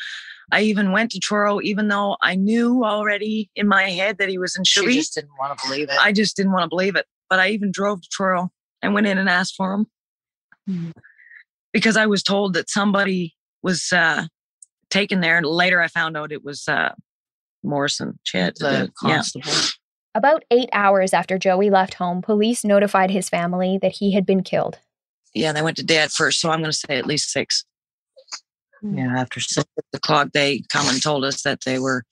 [0.51, 4.39] I even went to Truro, even though I knew already in my head that he
[4.39, 4.91] was in Shuey.
[4.91, 5.97] She just didn't want to believe it.
[6.01, 7.07] I just didn't want to believe it.
[7.31, 8.51] But I even drove to Truro
[8.83, 9.87] and went in and asked for him
[10.69, 10.91] mm-hmm.
[11.73, 14.27] because I was told that somebody was uh,
[14.91, 15.39] taken there.
[15.39, 16.95] And later I found out it was uh,
[17.63, 19.45] Morrison Chad, the constable.
[19.47, 19.61] Yeah.
[20.15, 24.43] About eight hours after Joey left home, police notified his family that he had been
[24.43, 24.79] killed.
[25.35, 27.65] Yeah, they went to dad first, so I'm going to say at least six.
[28.83, 32.05] Yeah, after six o'clock, they come and told us that they were,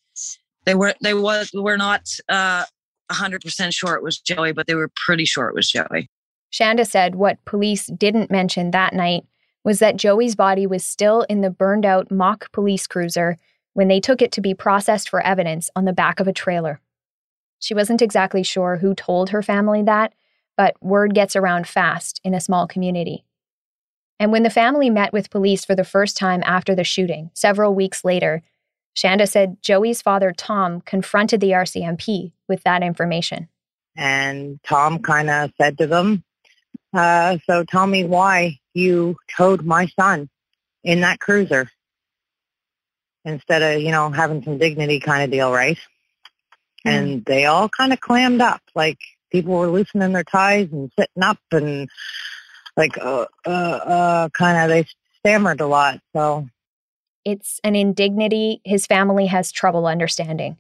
[0.64, 2.64] they were, they was were not uh,
[3.10, 6.08] hundred percent sure it was Joey, but they were pretty sure it was Joey.
[6.52, 9.24] Shanda said what police didn't mention that night
[9.62, 13.38] was that Joey's body was still in the burned out mock police cruiser
[13.74, 16.80] when they took it to be processed for evidence on the back of a trailer.
[17.58, 20.14] She wasn't exactly sure who told her family that,
[20.56, 23.24] but word gets around fast in a small community.
[24.18, 27.74] And when the family met with police for the first time after the shooting, several
[27.74, 28.42] weeks later,
[28.94, 33.48] Shanda said Joey's father, Tom, confronted the RCMP with that information.
[33.96, 36.24] And Tom kind of said to them,
[36.92, 40.28] uh, so tell me why you towed my son
[40.84, 41.70] in that cruiser
[43.24, 45.78] instead of, you know, having some dignity kind of deal, right?
[46.86, 46.90] Mm.
[46.90, 48.98] And they all kind of clammed up, like
[49.30, 51.88] people were loosening their ties and sitting up and
[52.76, 54.86] like, uh, uh, uh, kind of, they
[55.18, 56.00] stammered a lot.
[56.14, 56.48] So
[57.24, 60.56] it's an indignity his family has trouble understanding.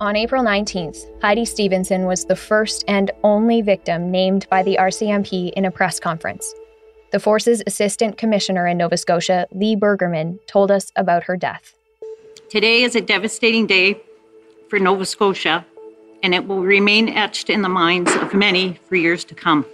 [0.00, 5.52] On April 19th, Heidi Stevenson was the first and only victim named by the RCMP
[5.52, 6.52] in a press conference.
[7.14, 11.76] The force's assistant commissioner in Nova Scotia, Lee Bergerman, told us about her death.
[12.50, 14.00] Today is a devastating day
[14.68, 15.64] for Nova Scotia,
[16.24, 19.64] and it will remain etched in the minds of many for years to come.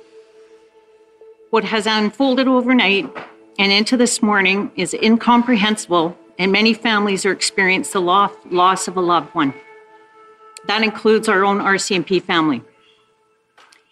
[1.48, 3.09] What has unfolded overnight
[3.59, 9.00] and into this morning is incomprehensible, and many families are experiencing the loss of a
[9.00, 9.54] loved one.
[10.67, 12.62] That includes our own RCMP family.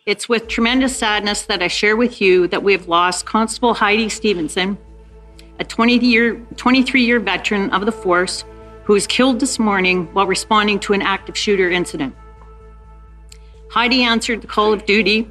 [0.09, 4.09] It's with tremendous sadness that I share with you that we have lost Constable Heidi
[4.09, 4.79] Stevenson,
[5.61, 8.43] a 20 year, 23 year veteran of the force
[8.85, 12.17] who was killed this morning while responding to an active shooter incident.
[13.71, 15.29] Heidi answered the call of duty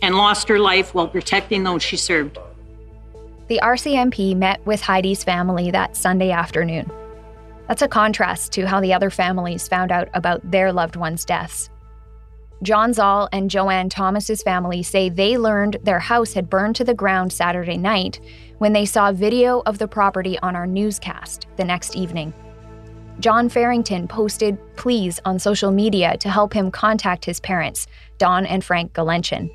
[0.00, 2.38] and lost her life while protecting those she served.
[3.48, 6.88] The RCMP met with Heidi's family that Sunday afternoon.
[7.66, 11.70] That's a contrast to how the other families found out about their loved ones' deaths.
[12.62, 16.94] John Zahl and Joanne Thomas's family say they learned their house had burned to the
[16.94, 18.18] ground Saturday night
[18.58, 22.32] when they saw video of the property on our newscast the next evening.
[23.20, 27.86] John Farrington posted pleas on social media to help him contact his parents,
[28.18, 29.50] Dawn and Frank Gulenchyn.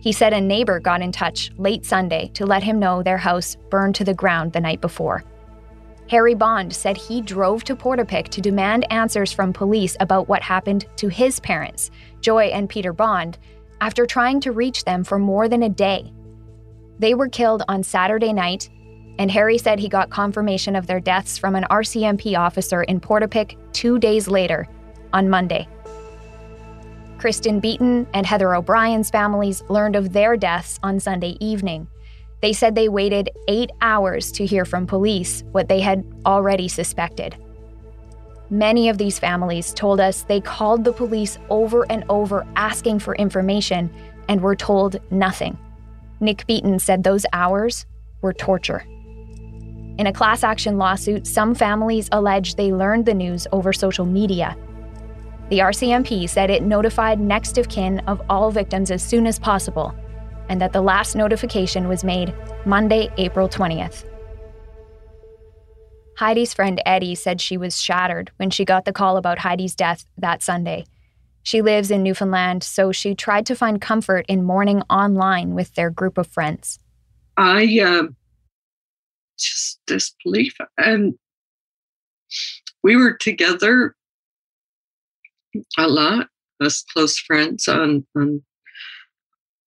[0.00, 3.56] He said a neighbor got in touch late Sunday to let him know their house
[3.70, 5.24] burned to the ground the night before.
[6.10, 10.86] Harry Bond said he drove to Portapique to demand answers from police about what happened
[10.96, 11.90] to his parents,
[12.20, 13.38] Joy and Peter Bond,
[13.80, 16.12] after trying to reach them for more than a day.
[16.98, 18.68] They were killed on Saturday night,
[19.18, 23.56] and Harry said he got confirmation of their deaths from an RCMP officer in Portapique
[23.72, 24.68] two days later,
[25.12, 25.66] on Monday.
[27.18, 31.88] Kristen Beaton and Heather O'Brien's families learned of their deaths on Sunday evening.
[32.44, 37.34] They said they waited eight hours to hear from police what they had already suspected.
[38.50, 43.14] Many of these families told us they called the police over and over asking for
[43.14, 43.90] information
[44.28, 45.56] and were told nothing.
[46.20, 47.86] Nick Beaton said those hours
[48.20, 48.84] were torture.
[49.96, 54.54] In a class action lawsuit, some families alleged they learned the news over social media.
[55.48, 59.94] The RCMP said it notified next of kin of all victims as soon as possible
[60.48, 62.34] and that the last notification was made
[62.64, 64.04] Monday, April 20th.
[66.16, 70.06] Heidi's friend Eddie said she was shattered when she got the call about Heidi's death
[70.16, 70.84] that Sunday.
[71.42, 75.90] She lives in Newfoundland, so she tried to find comfort in mourning online with their
[75.90, 76.78] group of friends.
[77.36, 78.06] I uh,
[79.38, 81.14] just disbelief, and
[82.82, 83.94] we were together
[85.76, 86.28] a lot
[86.62, 88.42] as close friends on on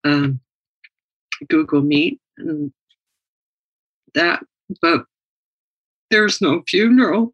[0.03, 0.39] um,
[1.49, 2.71] Google Meet and
[4.13, 4.43] that,
[4.81, 5.05] but
[6.09, 7.33] there's no funeral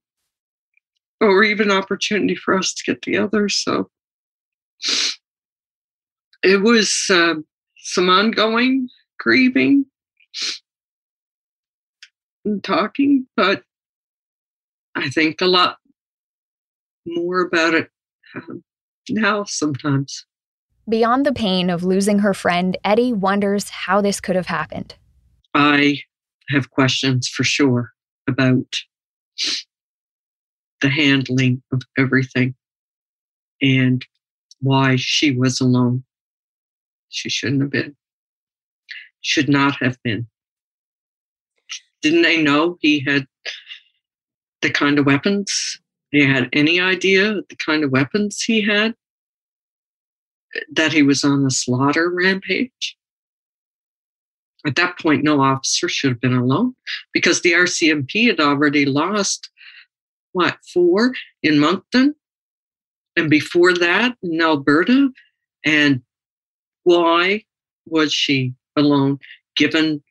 [1.22, 3.48] or even opportunity for us to get together.
[3.50, 3.90] So
[6.44, 7.36] it was uh,
[7.78, 8.90] some ongoing
[9.20, 9.86] grieving
[12.44, 13.64] and talking, but
[14.96, 15.78] I think a lot
[17.06, 17.90] more about it
[18.36, 18.64] um,
[19.10, 20.26] now sometimes.
[20.88, 24.96] Beyond the pain of losing her friend, Eddie wonders how this could have happened.
[25.54, 26.00] I
[26.50, 27.92] have questions for sure
[28.28, 28.82] about
[30.82, 32.56] the handling of everything
[33.62, 34.06] and
[34.60, 36.04] why she was alone.
[37.10, 37.96] She shouldn't have been,
[39.22, 40.28] should not have been.
[42.02, 43.26] Didn't they know he had
[44.62, 45.80] the kind of weapons?
[46.12, 48.96] They had any idea the kind of weapons he had?
[50.72, 52.98] That he was on a slaughter rampage.
[54.66, 56.76] At that point, no officer should have been alone
[57.12, 59.50] because the RCMP had already lost,
[60.32, 62.16] what, four in Moncton?
[63.16, 65.10] And before that, in Alberta.
[65.66, 66.02] And
[66.84, 67.44] why
[67.86, 69.20] was she alone,
[69.56, 70.02] given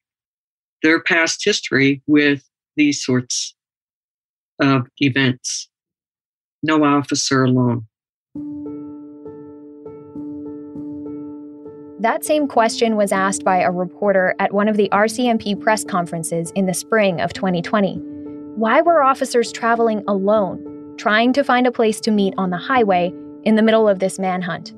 [0.82, 2.44] their past history with
[2.76, 3.54] these sorts
[4.60, 5.68] of events?
[6.62, 7.86] No officer alone.
[12.02, 16.50] That same question was asked by a reporter at one of the RCMP press conferences
[16.56, 17.94] in the spring of 2020.
[18.56, 23.14] Why were officers traveling alone, trying to find a place to meet on the highway
[23.44, 24.74] in the middle of this manhunt?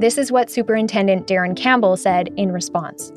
[0.00, 3.12] This is what Superintendent Darren Campbell said in response.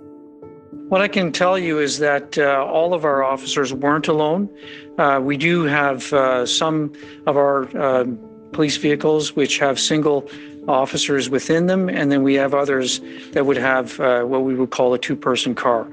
[0.90, 4.50] What I can tell you is that uh, all of our officers weren't alone.
[4.98, 6.92] Uh, we do have uh, some
[7.26, 8.04] of our uh,
[8.52, 10.30] police vehicles which have single
[10.70, 13.02] officers within them, and then we have others
[13.32, 15.88] that would have uh, what we would call a two person car.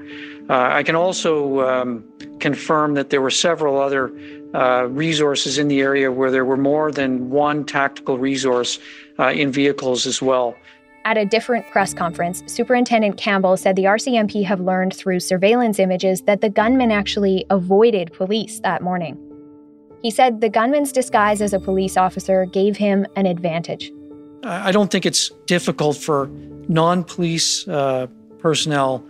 [0.49, 2.03] Uh, I can also um,
[2.39, 4.13] confirm that there were several other
[4.53, 8.79] uh, resources in the area where there were more than one tactical resource
[9.19, 10.55] uh, in vehicles as well.
[11.03, 16.21] At a different press conference, Superintendent Campbell said the RCMP have learned through surveillance images
[16.23, 19.17] that the gunman actually avoided police that morning.
[20.01, 23.91] He said the gunman's disguise as a police officer gave him an advantage.
[24.47, 26.27] I don't think it's difficult for
[26.67, 28.07] non police uh,
[28.39, 29.05] personnel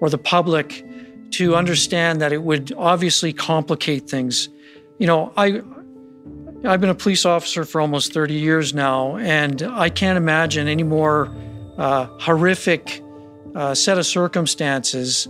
[0.00, 0.84] or the public
[1.32, 4.48] to understand that it would obviously complicate things.
[4.98, 5.62] You know, I.
[6.64, 10.84] I've been a police officer for almost 30 years now, and I can't imagine any
[10.84, 11.28] more
[11.76, 13.02] uh, horrific
[13.56, 15.26] uh, set of circumstances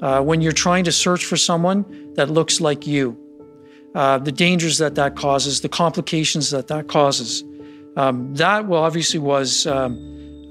[0.00, 3.18] uh, when you're trying to search for someone that looks like you.
[3.94, 7.42] Uh, the dangers that that causes, the complications that that causes.
[7.96, 9.96] Um, that well, obviously was um,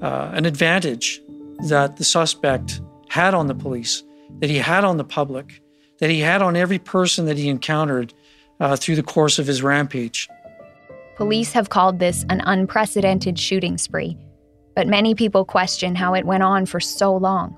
[0.02, 1.20] uh, an advantage
[1.68, 4.02] that the suspect had on the police,
[4.40, 5.62] that he had on the public,
[5.98, 8.12] that he had on every person that he encountered
[8.60, 10.28] uh, through the course of his rampage.
[11.16, 14.18] Police have called this an unprecedented shooting spree.
[14.76, 17.56] but many people question how it went on for so long.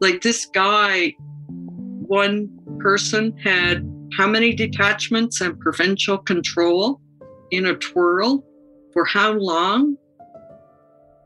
[0.00, 1.14] Like this guy,
[1.48, 7.00] one person had how many detachments and provincial control
[7.52, 8.44] in a twirl
[8.96, 9.98] for how long?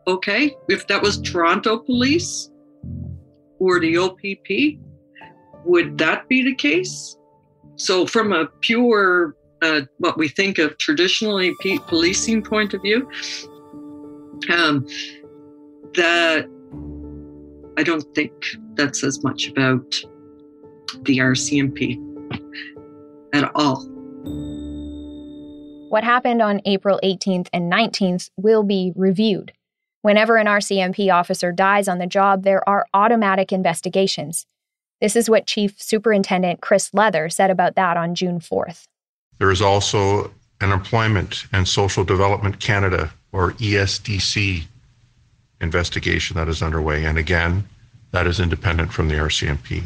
[0.08, 2.50] Okay, if that was Toronto police
[3.60, 4.80] or the OPP,
[5.64, 7.16] would that be the case?
[7.76, 11.54] So, from a pure, uh, what we think of traditionally
[11.86, 13.08] policing point of view,
[14.52, 14.84] um,
[15.94, 16.46] that
[17.78, 18.32] I don't think
[18.74, 19.94] that says much about
[21.02, 22.00] the RCMP
[23.32, 23.99] at all.
[25.90, 29.50] What happened on April 18th and 19th will be reviewed.
[30.02, 34.46] Whenever an RCMP officer dies on the job, there are automatic investigations.
[35.00, 38.84] This is what Chief Superintendent Chris Leather said about that on June 4th.
[39.38, 40.30] There is also
[40.60, 44.62] an Employment and Social Development Canada, or ESDC,
[45.60, 47.04] investigation that is underway.
[47.04, 47.68] And again,
[48.12, 49.82] that is independent from the RCMP.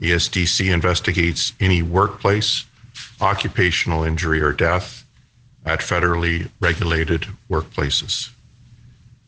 [0.00, 2.66] ESDC investigates any workplace,
[3.20, 5.04] occupational injury, or death
[5.64, 8.30] at federally regulated workplaces.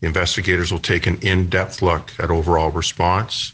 [0.02, 3.52] Investigators will take an in depth look at overall response,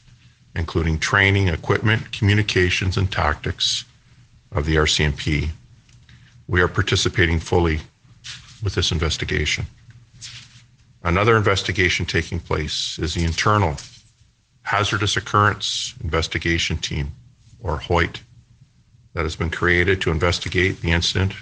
[0.55, 3.85] including training, equipment, communications, and tactics
[4.53, 5.51] of the RCMP.
[6.47, 7.81] We are participating fully
[8.63, 9.67] with this investigation.
[11.03, 13.77] Another investigation taking place is the internal
[14.63, 17.13] Hazardous Occurrence Investigation Team,
[17.63, 18.21] or HOIT,
[19.17, 21.33] that has been created to investigate the incident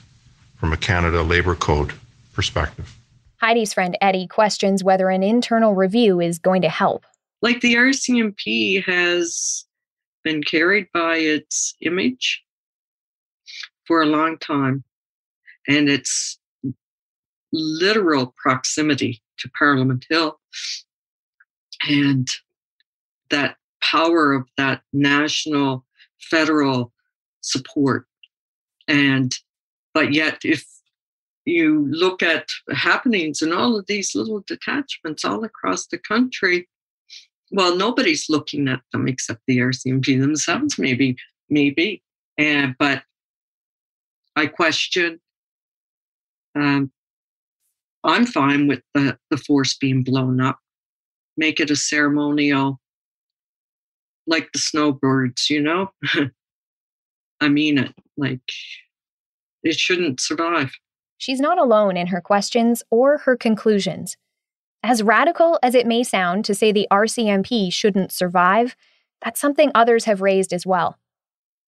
[0.59, 1.93] from a Canada Labour Code
[2.33, 2.97] perspective.
[3.39, 7.05] Heidi's friend Eddie questions whether an internal review is going to help.
[7.43, 9.65] Like the RCMP has
[10.23, 12.45] been carried by its image
[13.89, 14.85] for a long time,
[15.67, 16.39] and its
[17.53, 20.39] literal proximity to Parliament Hill
[21.89, 22.29] and
[23.31, 25.85] that power of that national
[26.31, 26.94] federal
[27.45, 28.07] support.
[28.89, 29.33] And
[29.93, 30.65] but yet if
[31.45, 36.69] you look at happenings in all of these little detachments all across the country,
[37.53, 41.17] well, nobody's looking at them except the RCMP themselves, maybe,
[41.49, 42.03] maybe.
[42.39, 43.03] And but
[44.37, 45.21] I question
[46.57, 46.91] um,
[48.05, 50.59] I'm fine with the, the force being blown up.
[51.37, 52.81] Make it a ceremonial,
[54.27, 55.91] like the snowbirds, you know?
[57.45, 57.95] I mean it.
[58.17, 58.41] Like,
[59.63, 60.73] it shouldn't survive.
[61.19, 64.17] She's not alone in her questions or her conclusions.
[64.83, 68.77] As radical as it may sound to say the RCMP shouldn't survive,
[69.23, 70.99] that's something others have raised as well.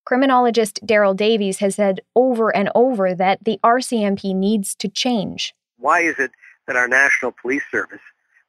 [0.05, 5.53] Criminologist Darryl Davies has said over and over that the RCMP needs to change.
[5.77, 6.31] Why is it
[6.65, 8.01] that our National Police Service,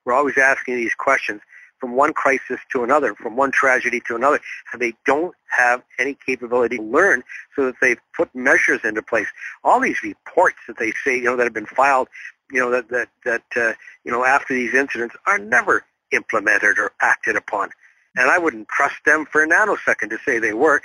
[0.04, 1.40] we're always asking these questions
[1.80, 4.40] from one crisis to another, from one tragedy to another,
[4.72, 7.22] and they don't have any capability to learn
[7.54, 9.26] so that they've put measures into place.
[9.64, 12.08] All these reports that they say, you know, that have been filed,
[12.50, 13.72] you know, that, that, that uh,
[14.04, 17.70] you know, after these incidents are never implemented or acted upon.
[18.16, 20.80] And I wouldn't trust them for a nanosecond to say they were.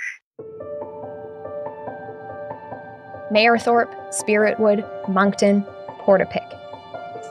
[3.32, 5.64] Mayerthorpe, Spiritwood, Moncton,
[6.00, 6.60] Portapique.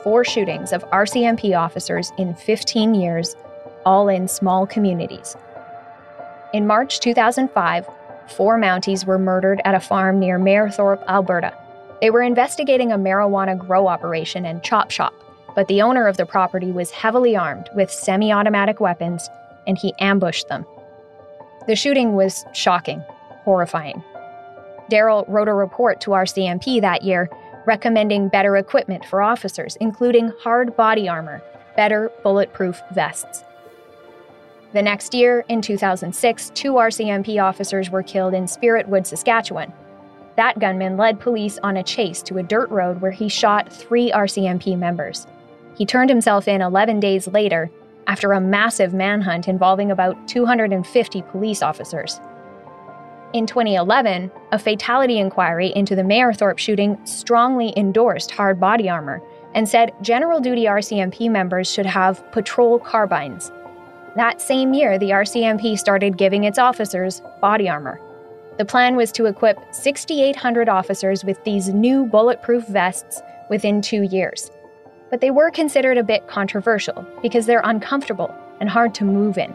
[0.02, 3.36] Four shootings of RCMP officers in 15 years,
[3.84, 5.36] all in small communities.
[6.52, 7.86] In March 2005,
[8.28, 11.56] four Mounties were murdered at a farm near Mayerthorpe, Alberta.
[12.00, 15.14] They were investigating a marijuana grow operation and chop shop,
[15.54, 19.28] but the owner of the property was heavily armed with semi automatic weapons
[19.66, 20.66] and he ambushed them.
[21.66, 23.02] The shooting was shocking,
[23.44, 24.02] horrifying.
[24.90, 27.30] Darryl wrote a report to RCMP that year
[27.66, 31.42] recommending better equipment for officers, including hard body armor,
[31.76, 33.44] better bulletproof vests.
[34.74, 39.72] The next year, in 2006, two RCMP officers were killed in Spiritwood, Saskatchewan.
[40.34, 44.10] That gunman led police on a chase to a dirt road where he shot three
[44.10, 45.28] RCMP members.
[45.78, 47.70] He turned himself in 11 days later
[48.08, 52.20] after a massive manhunt involving about 250 police officers.
[53.32, 59.22] In 2011, a fatality inquiry into the Mayerthorpe shooting strongly endorsed hard body armor
[59.54, 63.52] and said general duty RCMP members should have patrol carbines.
[64.16, 68.00] That same year, the RCMP started giving its officers body armor.
[68.58, 74.52] The plan was to equip 6,800 officers with these new bulletproof vests within two years.
[75.10, 79.52] But they were considered a bit controversial because they're uncomfortable and hard to move in.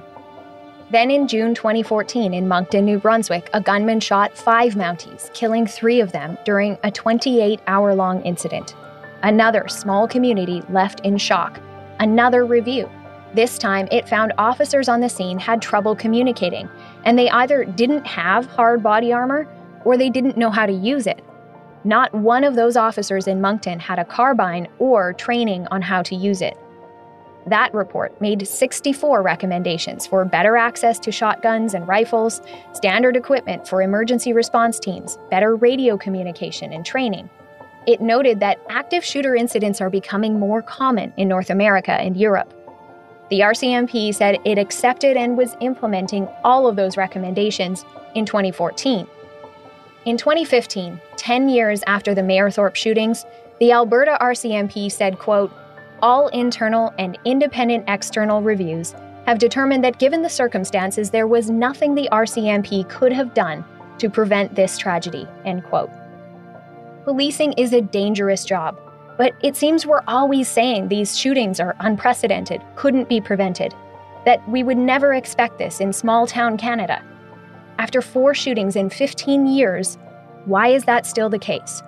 [0.91, 6.01] Then in June 2014, in Moncton, New Brunswick, a gunman shot five Mounties, killing three
[6.01, 8.75] of them during a 28 hour long incident.
[9.23, 11.61] Another small community left in shock
[11.99, 12.89] another review.
[13.33, 16.67] This time, it found officers on the scene had trouble communicating,
[17.05, 19.47] and they either didn't have hard body armor
[19.85, 21.23] or they didn't know how to use it.
[21.83, 26.15] Not one of those officers in Moncton had a carbine or training on how to
[26.15, 26.57] use it.
[27.47, 32.41] That report made 64 recommendations for better access to shotguns and rifles,
[32.73, 37.29] standard equipment for emergency response teams, better radio communication and training.
[37.87, 42.53] It noted that active shooter incidents are becoming more common in North America and Europe.
[43.29, 49.07] The RCMP said it accepted and was implementing all of those recommendations in 2014.
[50.05, 53.25] In 2015, 10 years after the Mayerthorpe shootings,
[53.59, 55.51] the Alberta RCMP said, quote,
[56.01, 58.95] all internal and independent external reviews
[59.27, 63.63] have determined that given the circumstances, there was nothing the RCMP could have done
[63.99, 65.91] to prevent this tragedy, end quote.
[67.03, 68.79] Policing is a dangerous job,
[69.19, 73.75] but it seems we're always saying these shootings are unprecedented, couldn't be prevented,
[74.25, 77.03] that we would never expect this in small town Canada.
[77.79, 79.97] After four shootings in 15 years,
[80.45, 81.83] why is that still the case?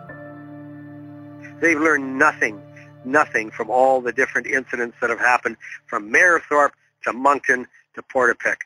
[1.61, 2.61] They've learned nothing,
[3.05, 5.55] nothing from all the different incidents that have happened
[5.85, 6.71] from Mayerthorpe
[7.05, 7.65] to Moncton
[7.95, 8.63] to Portapique.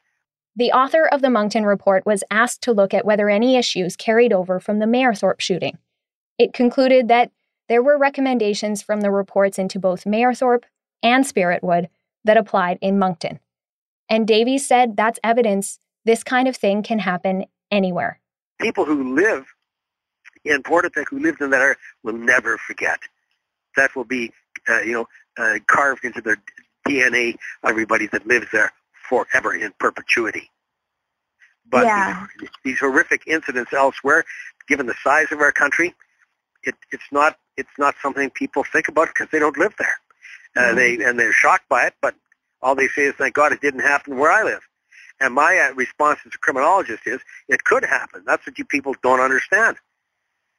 [0.55, 4.33] The author of the Moncton report was asked to look at whether any issues carried
[4.33, 5.77] over from the Mayerthorpe shooting.
[6.39, 7.31] It concluded that
[7.67, 10.63] there were recommendations from the reports into both Mayerthorpe
[11.01, 11.87] and Spiritwood
[12.23, 13.39] that applied in Moncton.
[14.09, 18.19] And Davies said that's evidence this kind of thing can happen anywhere.
[18.61, 19.45] People who live
[20.45, 22.99] in Portapique, who lived in that area, will never forget.
[23.75, 24.31] That will be,
[24.69, 25.07] uh, you know,
[25.37, 26.37] uh, carved into their
[26.87, 27.35] DNA.
[27.65, 28.71] Everybody that lives there
[29.09, 30.49] forever in perpetuity.
[31.67, 32.27] But yeah.
[32.39, 34.23] these, these horrific incidents elsewhere,
[34.67, 35.95] given the size of our country,
[36.65, 39.97] it, it's not it's not something people think about because they don't live there.
[40.55, 40.75] Uh, Mm-hmm.
[40.77, 42.15] They and they're shocked by it, but
[42.61, 44.61] all they say is, "Thank God it didn't happen where I live."
[45.19, 48.95] And my uh, response as a criminologist is, "It could happen." That's what you people
[49.03, 49.77] don't understand.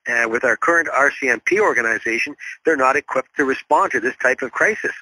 [0.07, 4.53] And with our current RCMP organization, they're not equipped to respond to this type of
[4.53, 4.93] crisis.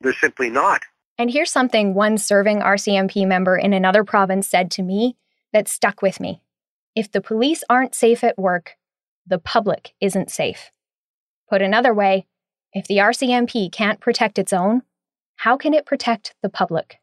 [0.00, 0.82] They're simply not.
[1.18, 5.16] And here's something one serving RCMP member in another province said to me
[5.52, 6.40] that stuck with me.
[6.96, 8.76] If the police aren't safe at work,
[9.30, 10.70] the public isn't safe.
[11.48, 12.26] Put another way,
[12.72, 14.82] if the RCMP can't protect its own,
[15.36, 16.98] how can it protect the public?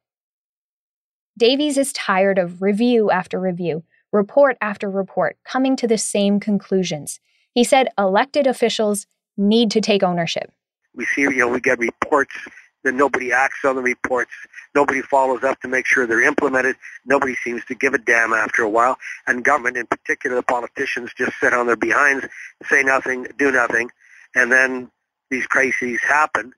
[1.38, 7.20] Davies is tired of review after review, report after report, coming to the same conclusions.
[7.54, 9.08] He said elected officials
[9.38, 10.52] need to take ownership.
[10.94, 12.36] We see, you know, we get reports
[12.84, 14.32] that nobody acts on the reports.
[14.76, 16.76] Nobody follows up to make sure they're implemented.
[17.06, 18.98] Nobody seems to give a damn after a while.
[19.26, 22.26] And government, in particular, the politicians just sit on their behinds,
[22.70, 23.90] say nothing, do nothing,
[24.36, 24.92] and then
[25.30, 26.54] these crises happen,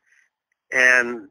[0.71, 1.29] and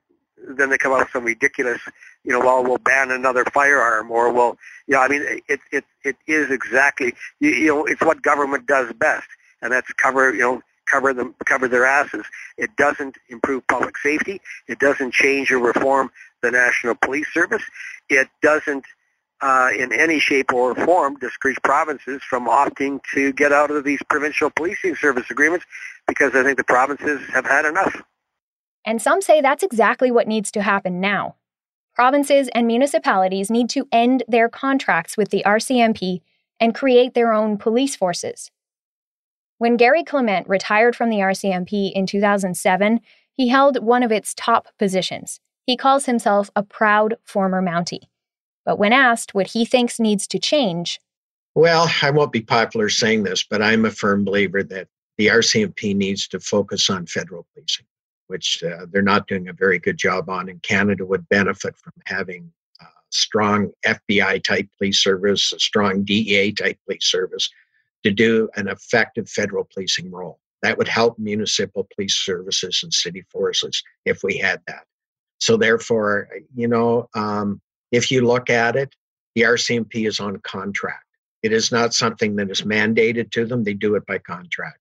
[0.49, 1.80] then they come out with some ridiculous,
[2.24, 5.84] you know, well, we'll ban another firearm, or we'll, you know, I mean, it it
[6.05, 9.26] it is exactly, you, you know, it's what government does best,
[9.62, 12.24] and that's cover, you know, cover them, cover their asses.
[12.57, 14.41] It doesn't improve public safety.
[14.66, 16.11] It doesn't change or reform
[16.43, 17.62] the National Police Service.
[18.09, 18.84] It doesn't,
[19.41, 24.01] uh, in any shape or form, discourage provinces from opting to get out of these
[24.09, 25.64] provincial policing service agreements
[26.07, 28.03] because I think the provinces have had enough.
[28.84, 31.36] And some say that's exactly what needs to happen now.
[31.95, 36.20] Provinces and municipalities need to end their contracts with the RCMP
[36.61, 38.51] and create their own police forces.
[39.59, 43.00] When Gary Clement retired from the RCMP in 2007,
[43.32, 45.40] he held one of its top positions.
[45.66, 48.09] He calls himself a proud former Mountie.
[48.64, 51.00] But when asked what he thinks needs to change,
[51.56, 54.86] Well, I won't be popular saying this, but I'm a firm believer that
[55.16, 57.86] the RCMP needs to focus on federal policing,
[58.28, 60.48] which uh, they're not doing a very good job on.
[60.48, 66.52] And Canada would benefit from having a strong FBI type police service, a strong DEA
[66.52, 67.50] type police service
[68.05, 70.38] to do an effective federal policing role.
[70.62, 74.84] That would help municipal police services and city forces if we had that.
[75.38, 77.61] So, therefore, you know, um,
[77.92, 78.94] if you look at it,
[79.34, 81.05] the RCMP is on contract.
[81.42, 84.78] It is not something that is mandated to them, they do it by contract.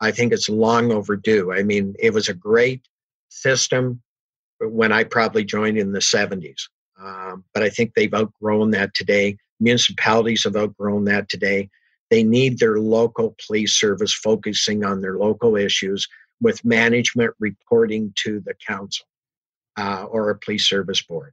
[0.00, 1.52] I think it's long overdue.
[1.52, 2.82] I mean, it was a great
[3.28, 4.00] system
[4.60, 6.62] when I probably joined in the 70s,
[7.00, 9.36] um, but I think they've outgrown that today.
[9.60, 11.68] Municipalities have outgrown that today.
[12.10, 16.08] They need their local police service focusing on their local issues
[16.40, 19.06] with management reporting to the council
[19.78, 21.32] uh, or a police service board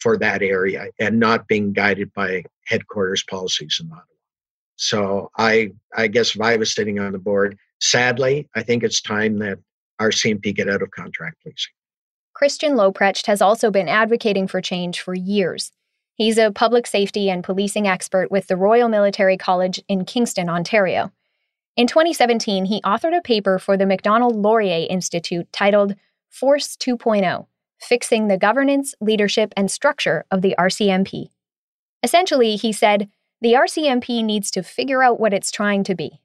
[0.00, 4.04] for that area and not being guided by headquarters policies in Ottawa.
[4.76, 9.00] So I, I guess if I was sitting on the board, sadly, I think it's
[9.00, 9.58] time that
[10.00, 11.72] RCMP get out of contract policing.
[12.34, 15.72] Christian Leuprecht has also been advocating for change for years.
[16.16, 21.12] He's a public safety and policing expert with the Royal Military College in Kingston, Ontario.
[21.76, 25.94] In 2017, he authored a paper for the Macdonald Laurier Institute titled
[26.30, 27.46] Force 2.0
[27.78, 31.28] Fixing the Governance, Leadership, and Structure of the RCMP.
[32.02, 33.10] Essentially, he said,
[33.42, 36.22] the RCMP needs to figure out what it's trying to be.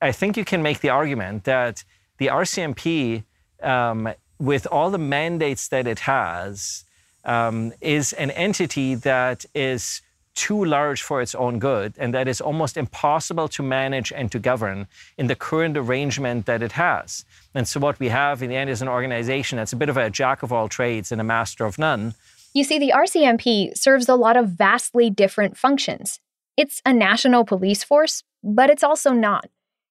[0.00, 1.84] I think you can make the argument that
[2.18, 3.22] the RCMP,
[3.62, 6.84] um, with all the mandates that it has,
[7.24, 10.02] um, is an entity that is
[10.34, 14.38] too large for its own good and that is almost impossible to manage and to
[14.38, 17.24] govern in the current arrangement that it has.
[17.54, 19.96] And so, what we have in the end is an organization that's a bit of
[19.96, 22.14] a jack of all trades and a master of none.
[22.54, 26.20] You see, the RCMP serves a lot of vastly different functions.
[26.56, 29.46] It's a national police force, but it's also not.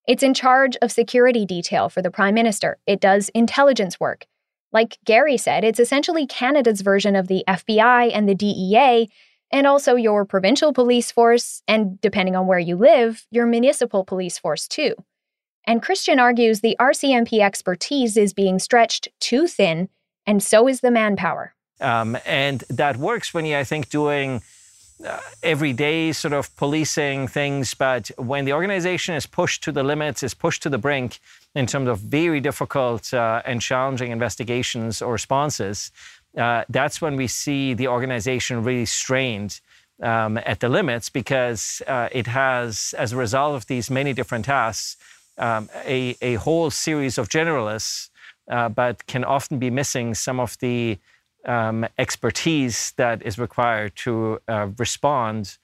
[0.08, 2.78] It's in charge of security detail for the Prime Minister.
[2.88, 4.26] It does intelligence work.
[4.74, 9.10] Like Gary said, it's essentially Canada's version of the FBI and the DEA,
[9.52, 14.38] and also your provincial police force, and depending on where you live, your municipal police
[14.38, 14.94] force too.
[15.66, 19.90] And Christian argues the RCMP expertise is being stretched too thin,
[20.26, 21.54] and so is the manpower.
[21.80, 24.42] Um, and that works when you're, I think, doing
[25.06, 27.74] uh, everyday sort of policing things.
[27.74, 31.20] But when the organization is pushed to the limits, is pushed to the brink
[31.58, 35.92] in terms of very difficult uh, and challenging investigations or responses,
[36.38, 39.60] uh, that's when we see the organization really strained
[40.04, 44.46] um, at the limits because uh, it has, as a result of these many different
[44.46, 44.98] tasks,
[45.40, 48.10] um, a, a whole series of generalists,
[48.52, 51.00] uh, but can often be missing some of the
[51.46, 55.58] um, expertise that is required to uh, respond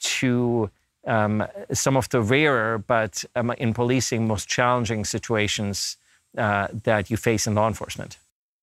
[0.00, 0.70] to
[1.06, 5.96] um, some of the rarer, but um, in policing, most challenging situations
[6.36, 8.18] uh, that you face in law enforcement.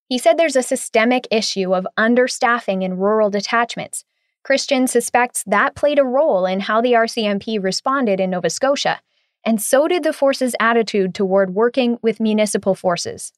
[0.10, 4.06] He said there's a systemic issue of understaffing in rural detachments.
[4.44, 9.02] Christian suspects that played a role in how the RCMP responded in Nova Scotia,
[9.44, 13.34] and so did the force's attitude toward working with municipal forces.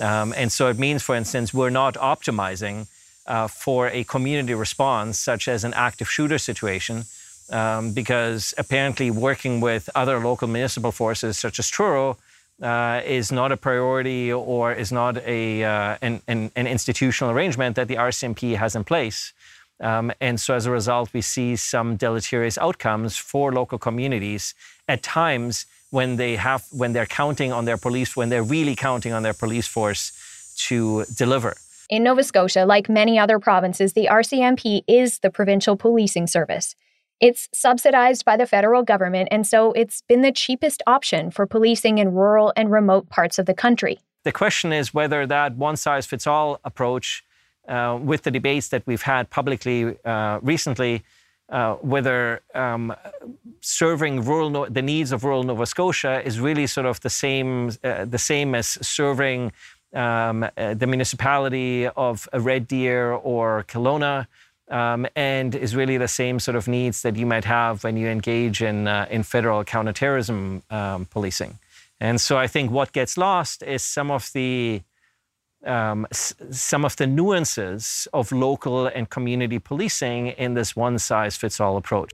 [0.00, 2.88] Um, and so it means, for instance, we're not optimizing
[3.26, 7.04] uh, for a community response, such as an active shooter situation,
[7.50, 12.16] um, because apparently working with other local municipal forces, such as Truro,
[12.62, 17.74] uh, is not a priority or is not a, uh, an, an, an, institutional arrangement
[17.76, 19.32] that the RCMP has in place.
[19.80, 24.54] Um, and so as a result, we see some deleterious outcomes for local communities
[24.88, 29.12] at times when they have when they're counting on their police, when they're really counting
[29.12, 30.12] on their police force
[30.68, 31.56] to deliver.
[31.90, 36.74] In Nova Scotia, like many other provinces, the RCMP is the provincial policing service.
[37.20, 41.98] It's subsidized by the federal government, and so it's been the cheapest option for policing
[41.98, 43.98] in rural and remote parts of the country.
[44.24, 47.24] The question is whether that one size fits all approach,
[47.68, 51.02] uh, with the debates that we've had publicly uh, recently,
[51.48, 52.94] uh, whether um,
[53.60, 57.70] serving rural no- the needs of rural Nova Scotia is really sort of the same
[57.82, 59.52] uh, the same as serving
[59.94, 64.26] um, uh, the municipality of Red Deer or Kelowna
[64.70, 68.08] um, and is really the same sort of needs that you might have when you
[68.08, 71.58] engage in, uh, in federal counterterrorism um, policing.
[72.00, 74.82] And so I think what gets lost is some of the
[75.64, 81.36] um, s- some of the nuances of local and community policing in this one size
[81.36, 82.10] fits all approach.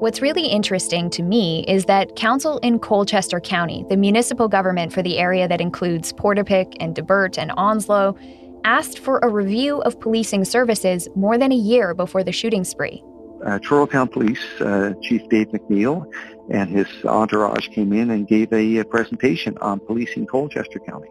[0.00, 5.00] What's really interesting to me is that Council in Colchester County, the municipal government for
[5.00, 8.16] the area that includes Portapique and Debert and Onslow,
[8.64, 13.02] asked for a review of policing services more than a year before the shooting spree.
[13.44, 16.06] Uh, Truro Town Police uh, Chief Dave MacNeil
[16.50, 21.08] and his entourage came in and gave a, a presentation on policing Colchester County.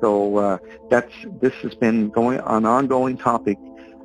[0.00, 0.58] So uh,
[0.90, 3.56] that's this has been going an ongoing topic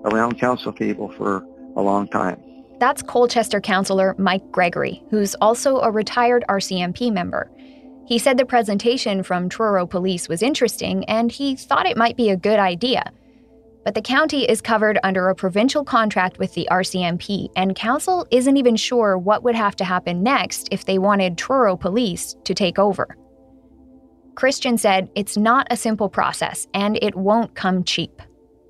[0.06, 1.44] around council table for
[1.76, 2.40] a long time.
[2.80, 7.50] That's Colchester councillor Mike Gregory, who's also a retired RCMP member.
[8.08, 12.30] He said the presentation from Truro Police was interesting and he thought it might be
[12.30, 13.12] a good idea.
[13.84, 18.58] But the county is covered under a provincial contract with the RCMP, and council isn't
[18.58, 22.80] even sure what would have to happen next if they wanted Truro Police to take
[22.80, 23.16] over.
[24.36, 28.22] Christian said it's not a simple process and it won't come cheap.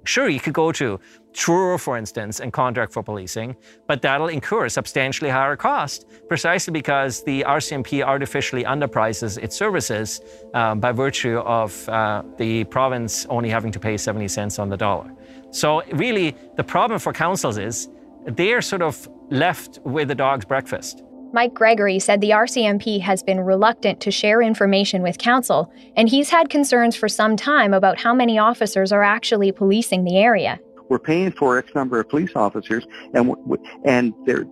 [0.04, 1.00] Sure, you could go to
[1.38, 6.72] Truro, for instance, and contract for policing, but that'll incur a substantially higher cost precisely
[6.72, 10.20] because the RCMP artificially underprices its services
[10.56, 14.78] um, by virtue of uh, the province only having to pay 70 cents on the
[14.78, 15.14] dollar.
[15.52, 17.88] So, really, the problem for councils is
[18.26, 21.04] they're sort of left with the dog's breakfast.
[21.34, 26.32] Mike Gregory said the RCMP has been reluctant to share information with council, and he's
[26.32, 30.60] had concerns for some time about how many officers are actually policing the area.
[30.90, 33.36] We're paying for X number of police officers, and
[33.84, 34.46] and they're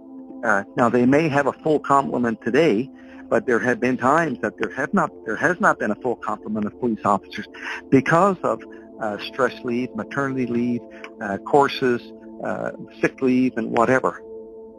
[0.43, 2.89] uh, now they may have a full complement today,
[3.29, 6.15] but there have been times that there have not there has not been a full
[6.17, 7.47] complement of police officers
[7.89, 8.61] because of
[9.01, 10.81] uh, stress leave, maternity leave,
[11.21, 12.01] uh, courses,
[12.43, 12.71] uh,
[13.01, 14.21] sick leave, and whatever.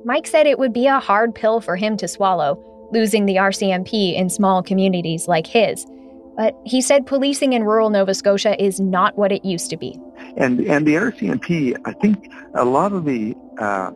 [0.04, 4.14] Mike said it would be a hard pill for him to swallow, losing the RCMP
[4.14, 5.84] in small communities like his.
[6.36, 9.98] But he said policing in rural Nova Scotia is not what it used to be.
[10.36, 13.90] And and the RCMP, I think a lot of the uh,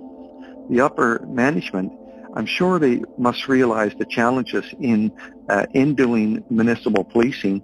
[0.71, 1.93] the upper management,
[2.35, 5.13] I'm sure they must realize the challenges in
[5.49, 7.63] uh, in doing municipal policing,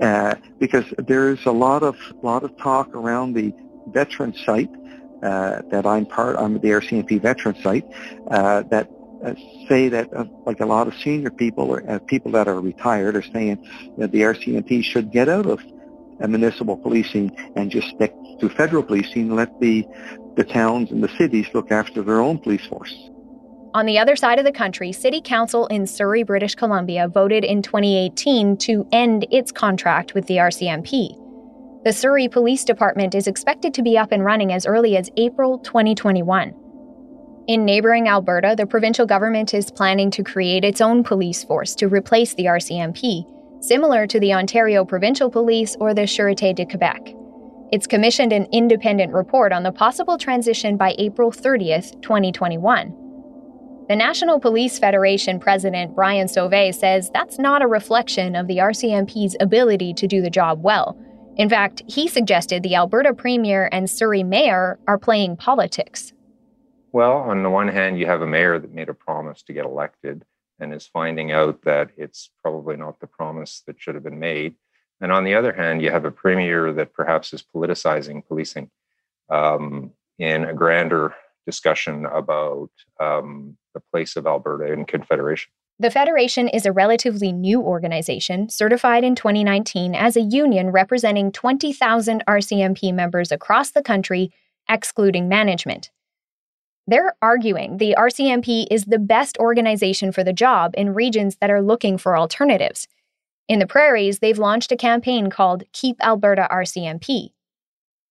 [0.00, 3.52] uh, because there is a lot of lot of talk around the
[3.88, 4.70] veteran site
[5.22, 6.36] uh, that I'm part.
[6.36, 7.86] I'm the RCMP veteran site
[8.30, 8.88] uh, that
[9.24, 9.34] uh,
[9.68, 13.16] say that uh, like a lot of senior people or uh, people that are retired
[13.16, 13.64] are saying
[13.98, 15.60] that the RCMP should get out of
[16.20, 19.86] municipal policing and just stick to federal policing let the
[20.36, 22.94] the towns and the cities look after their own police force.
[23.74, 27.62] On the other side of the country, City Council in Surrey, British Columbia voted in
[27.62, 31.18] 2018 to end its contract with the RCMP.
[31.84, 35.58] The Surrey Police Department is expected to be up and running as early as April
[35.58, 36.54] 2021.
[37.48, 41.88] In neighboring Alberta, the provincial government is planning to create its own police force to
[41.88, 43.24] replace the RCMP,
[43.62, 47.14] similar to the Ontario Provincial Police or the Sûreté de Quebec.
[47.72, 52.94] It's commissioned an independent report on the possible transition by April 30th, 2021.
[53.88, 59.36] The National Police Federation president Brian Sauvé says that's not a reflection of the RCMP's
[59.40, 60.98] ability to do the job well
[61.36, 66.12] in fact, he suggested the Alberta Premier and Surrey Mayor are playing politics.
[66.92, 69.64] Well, on the one hand, you have a mayor that made a promise to get
[69.64, 70.24] elected
[70.62, 74.54] and is finding out that it's probably not the promise that should have been made.
[75.00, 78.70] And on the other hand, you have a premier that perhaps is politicizing policing
[79.28, 85.50] um, in a grander discussion about um, the place of Alberta in Confederation.
[85.80, 92.22] The Federation is a relatively new organization, certified in 2019 as a union representing 20,000
[92.28, 94.32] RCMP members across the country,
[94.68, 95.90] excluding management.
[96.86, 101.62] They're arguing the RCMP is the best organization for the job in regions that are
[101.62, 102.88] looking for alternatives.
[103.48, 107.30] In the prairies, they've launched a campaign called Keep Alberta RCMP.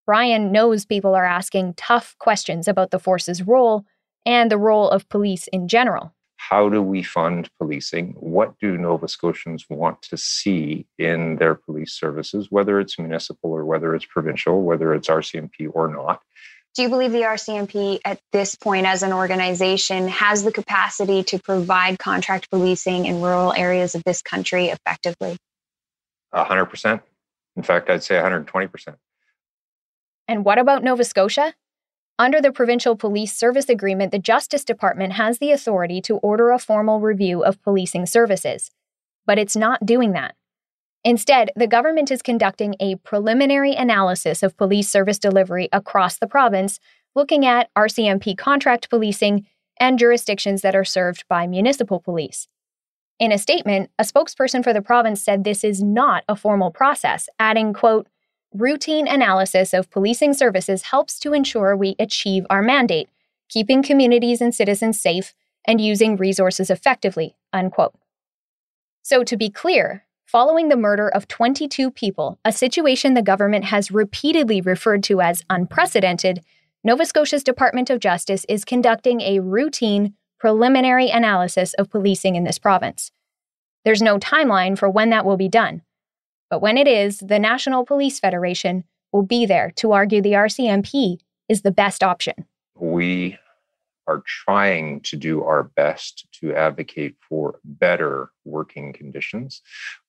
[0.05, 3.85] Brian knows people are asking tough questions about the force's role
[4.25, 6.13] and the role of police in general
[6.49, 8.15] how do we fund policing?
[8.17, 13.63] What do Nova Scotians want to see in their police services, whether it's municipal or
[13.63, 16.21] whether it's provincial, whether it's RCMP or not?
[16.75, 21.39] Do you believe the RCMP at this point as an organization has the capacity to
[21.39, 25.37] provide contract policing in rural areas of this country effectively?
[26.33, 27.01] 100%.
[27.57, 28.95] In fact, I'd say 120%.
[30.29, 31.53] And what about Nova Scotia?
[32.17, 36.59] Under the Provincial Police Service Agreement, the Justice Department has the authority to order a
[36.59, 38.71] formal review of policing services.
[39.25, 40.35] But it's not doing that.
[41.03, 46.79] Instead, the government is conducting a preliminary analysis of police service delivery across the province,
[47.15, 49.47] looking at RCMP contract policing
[49.79, 52.47] and jurisdictions that are served by municipal police.
[53.19, 57.27] In a statement, a spokesperson for the province said this is not a formal process,
[57.39, 58.07] adding, quote,
[58.53, 63.09] routine analysis of policing services helps to ensure we achieve our mandate,
[63.49, 65.33] keeping communities and citizens safe
[65.65, 67.35] and using resources effectively.
[67.53, 67.93] Unquote.
[69.03, 73.91] So, to be clear, following the murder of 22 people, a situation the government has
[73.91, 76.41] repeatedly referred to as unprecedented,
[76.85, 82.57] Nova Scotia's Department of Justice is conducting a routine preliminary analysis of policing in this
[82.57, 83.11] province.
[83.83, 85.81] There's no timeline for when that will be done,
[86.49, 91.17] but when it is, the National Police Federation will be there to argue the RCMP
[91.49, 92.45] is the best option.
[92.75, 93.37] We
[94.11, 99.61] are trying to do our best to advocate for better working conditions,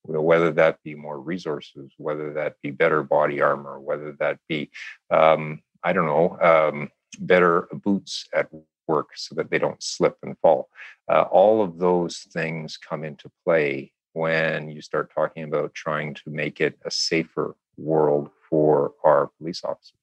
[0.03, 4.70] whether that be more resources, whether that be better body armor, whether that be,
[5.11, 6.90] um, I don't know, um,
[7.20, 8.48] better boots at
[8.88, 10.68] work so that they don't slip and fall.
[11.09, 16.22] Uh, all of those things come into play when you start talking about trying to
[16.26, 19.94] make it a safer world for our police officers.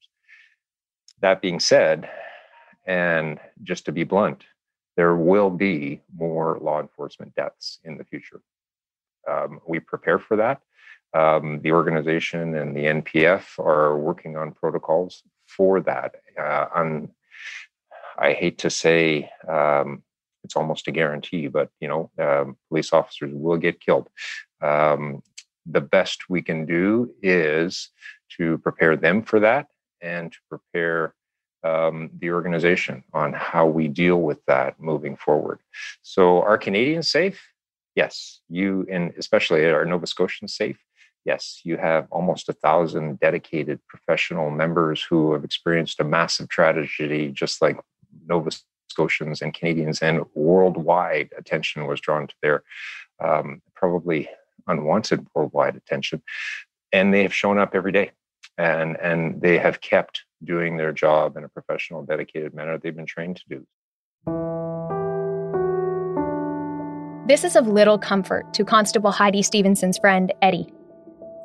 [1.20, 2.08] That being said,
[2.90, 4.42] and just to be blunt,
[4.96, 8.40] there will be more law enforcement deaths in the future.
[9.30, 10.60] Um, we prepare for that.
[11.14, 16.16] Um, the organization and the NPF are working on protocols for that.
[16.36, 16.66] Uh,
[18.18, 20.02] I hate to say um,
[20.42, 21.46] it's almost a guarantee.
[21.46, 24.08] But you know, um, police officers will get killed.
[24.60, 25.22] Um,
[25.64, 27.90] the best we can do is
[28.36, 29.68] to prepare them for that
[30.02, 31.14] and to prepare
[31.62, 35.60] um, the organization on how we deal with that moving forward.
[36.02, 37.40] So, are Canadians safe?
[37.94, 38.40] Yes.
[38.48, 40.78] You and especially are Nova Scotians safe?
[41.24, 41.60] Yes.
[41.64, 47.60] You have almost a thousand dedicated professional members who have experienced a massive tragedy, just
[47.60, 47.78] like
[48.26, 48.50] Nova
[48.88, 52.62] Scotians and Canadians, and worldwide attention was drawn to their
[53.22, 54.28] um, probably
[54.66, 56.22] unwanted worldwide attention.
[56.92, 58.10] And they have shown up every day
[58.58, 63.06] and, and they have kept doing their job in a professional, dedicated manner they've been
[63.06, 63.66] trained to do.
[67.26, 70.72] This is of little comfort to Constable Heidi Stevenson's friend, Eddie.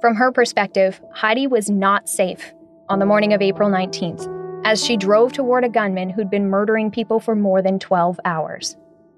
[0.02, 2.54] From her perspective, Heidi was not safe
[2.90, 4.32] on the morning of April 19th
[4.66, 8.76] as she drove toward a gunman who'd been murdering people for more than 12 hours.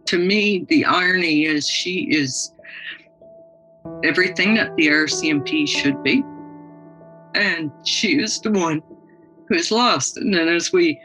[0.08, 2.52] To me, the irony is she is
[4.04, 6.24] everything that the RCMP should be.
[7.34, 8.82] And she is the one
[9.48, 10.18] who is lost.
[10.18, 11.02] And then as we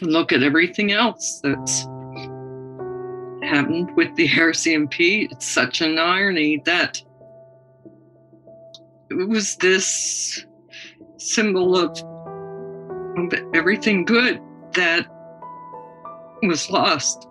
[0.00, 1.82] look at everything else that's
[3.42, 7.02] happened with the RCMP, it's such an irony that
[9.10, 10.44] it was this
[11.18, 11.90] symbol of,
[13.18, 14.40] of everything good
[14.72, 15.06] that
[16.42, 17.28] was lost.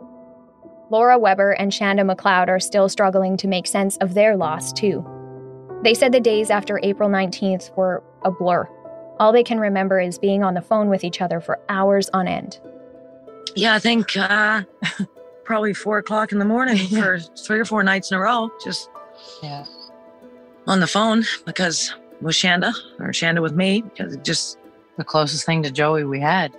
[0.90, 5.06] Laura Webber and Shanda McLeod are still struggling to make sense of their loss, too.
[5.84, 8.70] They said the days after April 19th were a blur.
[9.20, 12.28] All they can remember is being on the phone with each other for hours on
[12.28, 12.60] end.
[13.56, 14.64] Yeah, I think uh,
[15.44, 18.90] probably four o'clock in the morning for three or four nights in a row, just
[19.42, 19.66] yeah.
[20.68, 24.58] on the phone because with Shanda or Shanda with me because it just
[24.98, 26.56] the closest thing to Joey we had.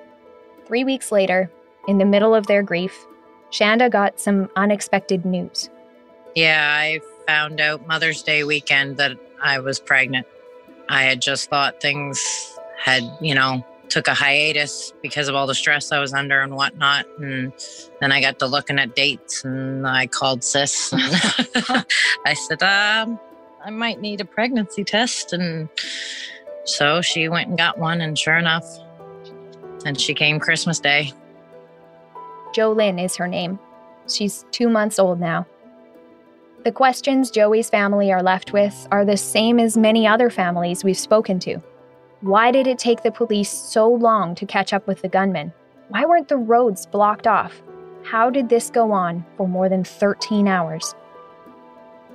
[0.66, 1.50] Three weeks later,
[1.88, 3.07] in the middle of their grief,
[3.50, 5.70] Shanda got some unexpected news.
[6.34, 10.26] Yeah, I found out Mother's Day weekend that I was pregnant.
[10.95, 15.55] I had just thought things had, you know, took a hiatus because of all the
[15.55, 17.05] stress I was under and whatnot.
[17.18, 17.53] And
[18.01, 20.92] then I got to looking at dates and I called sis.
[20.95, 23.18] I said, um,
[23.64, 25.32] I might need a pregnancy test.
[25.32, 25.68] And
[26.64, 28.01] so she went and got one.
[28.01, 28.64] And sure enough,
[29.84, 31.12] and she came Christmas Day.
[32.55, 33.59] Jolynn is her name.
[34.09, 35.45] She's two months old now.
[36.65, 40.97] The questions Joey's family are left with are the same as many other families we've
[40.97, 41.59] spoken to.
[42.23, 45.53] Why did it take the police so long to catch up with the gunman?
[45.89, 47.62] Why weren't the roads blocked off?
[48.03, 50.95] How did this go on for more than 13 hours?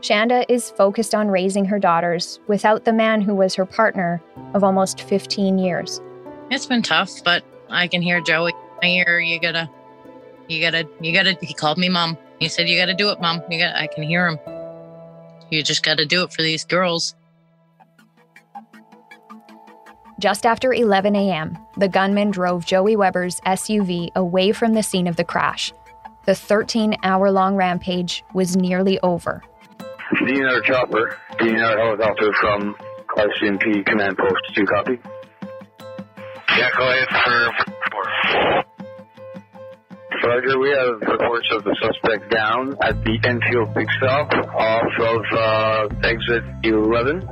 [0.01, 4.19] Shanda is focused on raising her daughters without the man who was her partner
[4.55, 6.01] of almost 15 years.
[6.49, 8.53] It's been tough, but I can hear Joey.
[8.81, 9.69] I hear you gotta
[10.47, 12.17] you gotta, you gotta, he called me mom.
[12.39, 13.41] He said, you gotta do it, mom.
[13.49, 14.39] You got, I can hear him.
[15.49, 17.15] You just gotta do it for these girls.
[20.19, 25.15] Just after 11 a.m., the gunman drove Joey Webber's SUV away from the scene of
[25.15, 25.71] the crash.
[26.25, 29.41] The 13 hour long rampage was nearly over.
[30.21, 32.75] DNR chopper, DNR helicopter from
[33.17, 34.99] RCMP command post 2 copy.
[36.57, 38.58] Yeah, go ahead for
[40.29, 45.21] Roger, we have reports of the suspect down at the Enfield Big Stop off of
[45.35, 47.27] uh, exit 11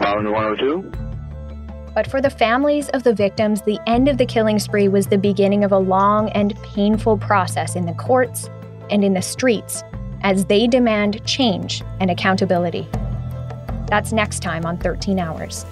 [0.00, 1.92] on 102.
[1.94, 5.18] But for the families of the victims, the end of the killing spree was the
[5.18, 8.48] beginning of a long and painful process in the courts
[8.88, 9.84] and in the streets
[10.22, 12.88] as they demand change and accountability.
[13.88, 15.66] That's next time on 13 Hours.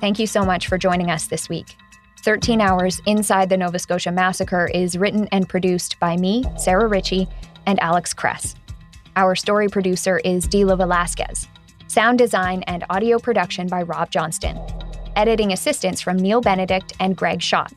[0.00, 1.76] Thank you so much for joining us this week.
[2.22, 7.28] 13 Hours Inside the Nova Scotia Massacre is written and produced by me, Sarah Ritchie,
[7.66, 8.54] and Alex Kress.
[9.16, 11.48] Our story producer is Dila Velasquez.
[11.86, 14.58] Sound design and audio production by Rob Johnston.
[15.16, 17.72] Editing assistance from Neil Benedict and Greg Schott.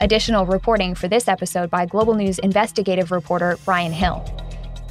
[0.00, 4.24] Additional reporting for this episode by Global News investigative reporter Brian Hill.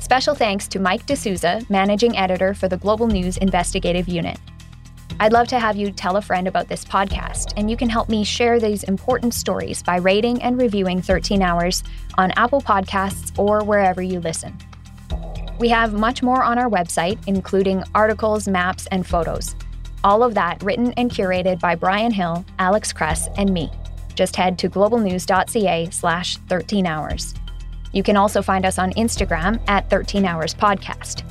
[0.02, 4.38] Special thanks to Mike D'Souza, managing editor for the Global News investigative unit.
[5.20, 8.08] I'd love to have you tell a friend about this podcast, and you can help
[8.08, 11.84] me share these important stories by rating and reviewing 13 Hours
[12.18, 14.58] on Apple Podcasts or wherever you listen.
[15.60, 19.56] We have much more on our website, including articles, maps, and photos.
[20.04, 23.72] All of that written and curated by Brian Hill, Alex Kress, and me.
[24.14, 27.34] Just head to globalnews.ca slash 13 hours.
[27.92, 31.24] You can also find us on Instagram at 13 Hours Podcast.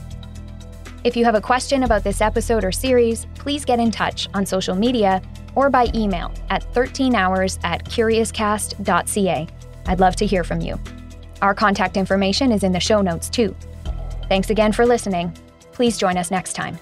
[1.07, 4.45] If you have a question about this episode or series, please get in touch on
[4.45, 5.23] social media
[5.55, 9.47] or by email at 13hours at curiouscast.ca.
[9.87, 10.81] I'd love to hear from you.
[11.43, 13.55] Our contact information is in the show notes too.
[14.29, 15.33] Thanks again for listening.
[15.71, 16.77] Please join us next time.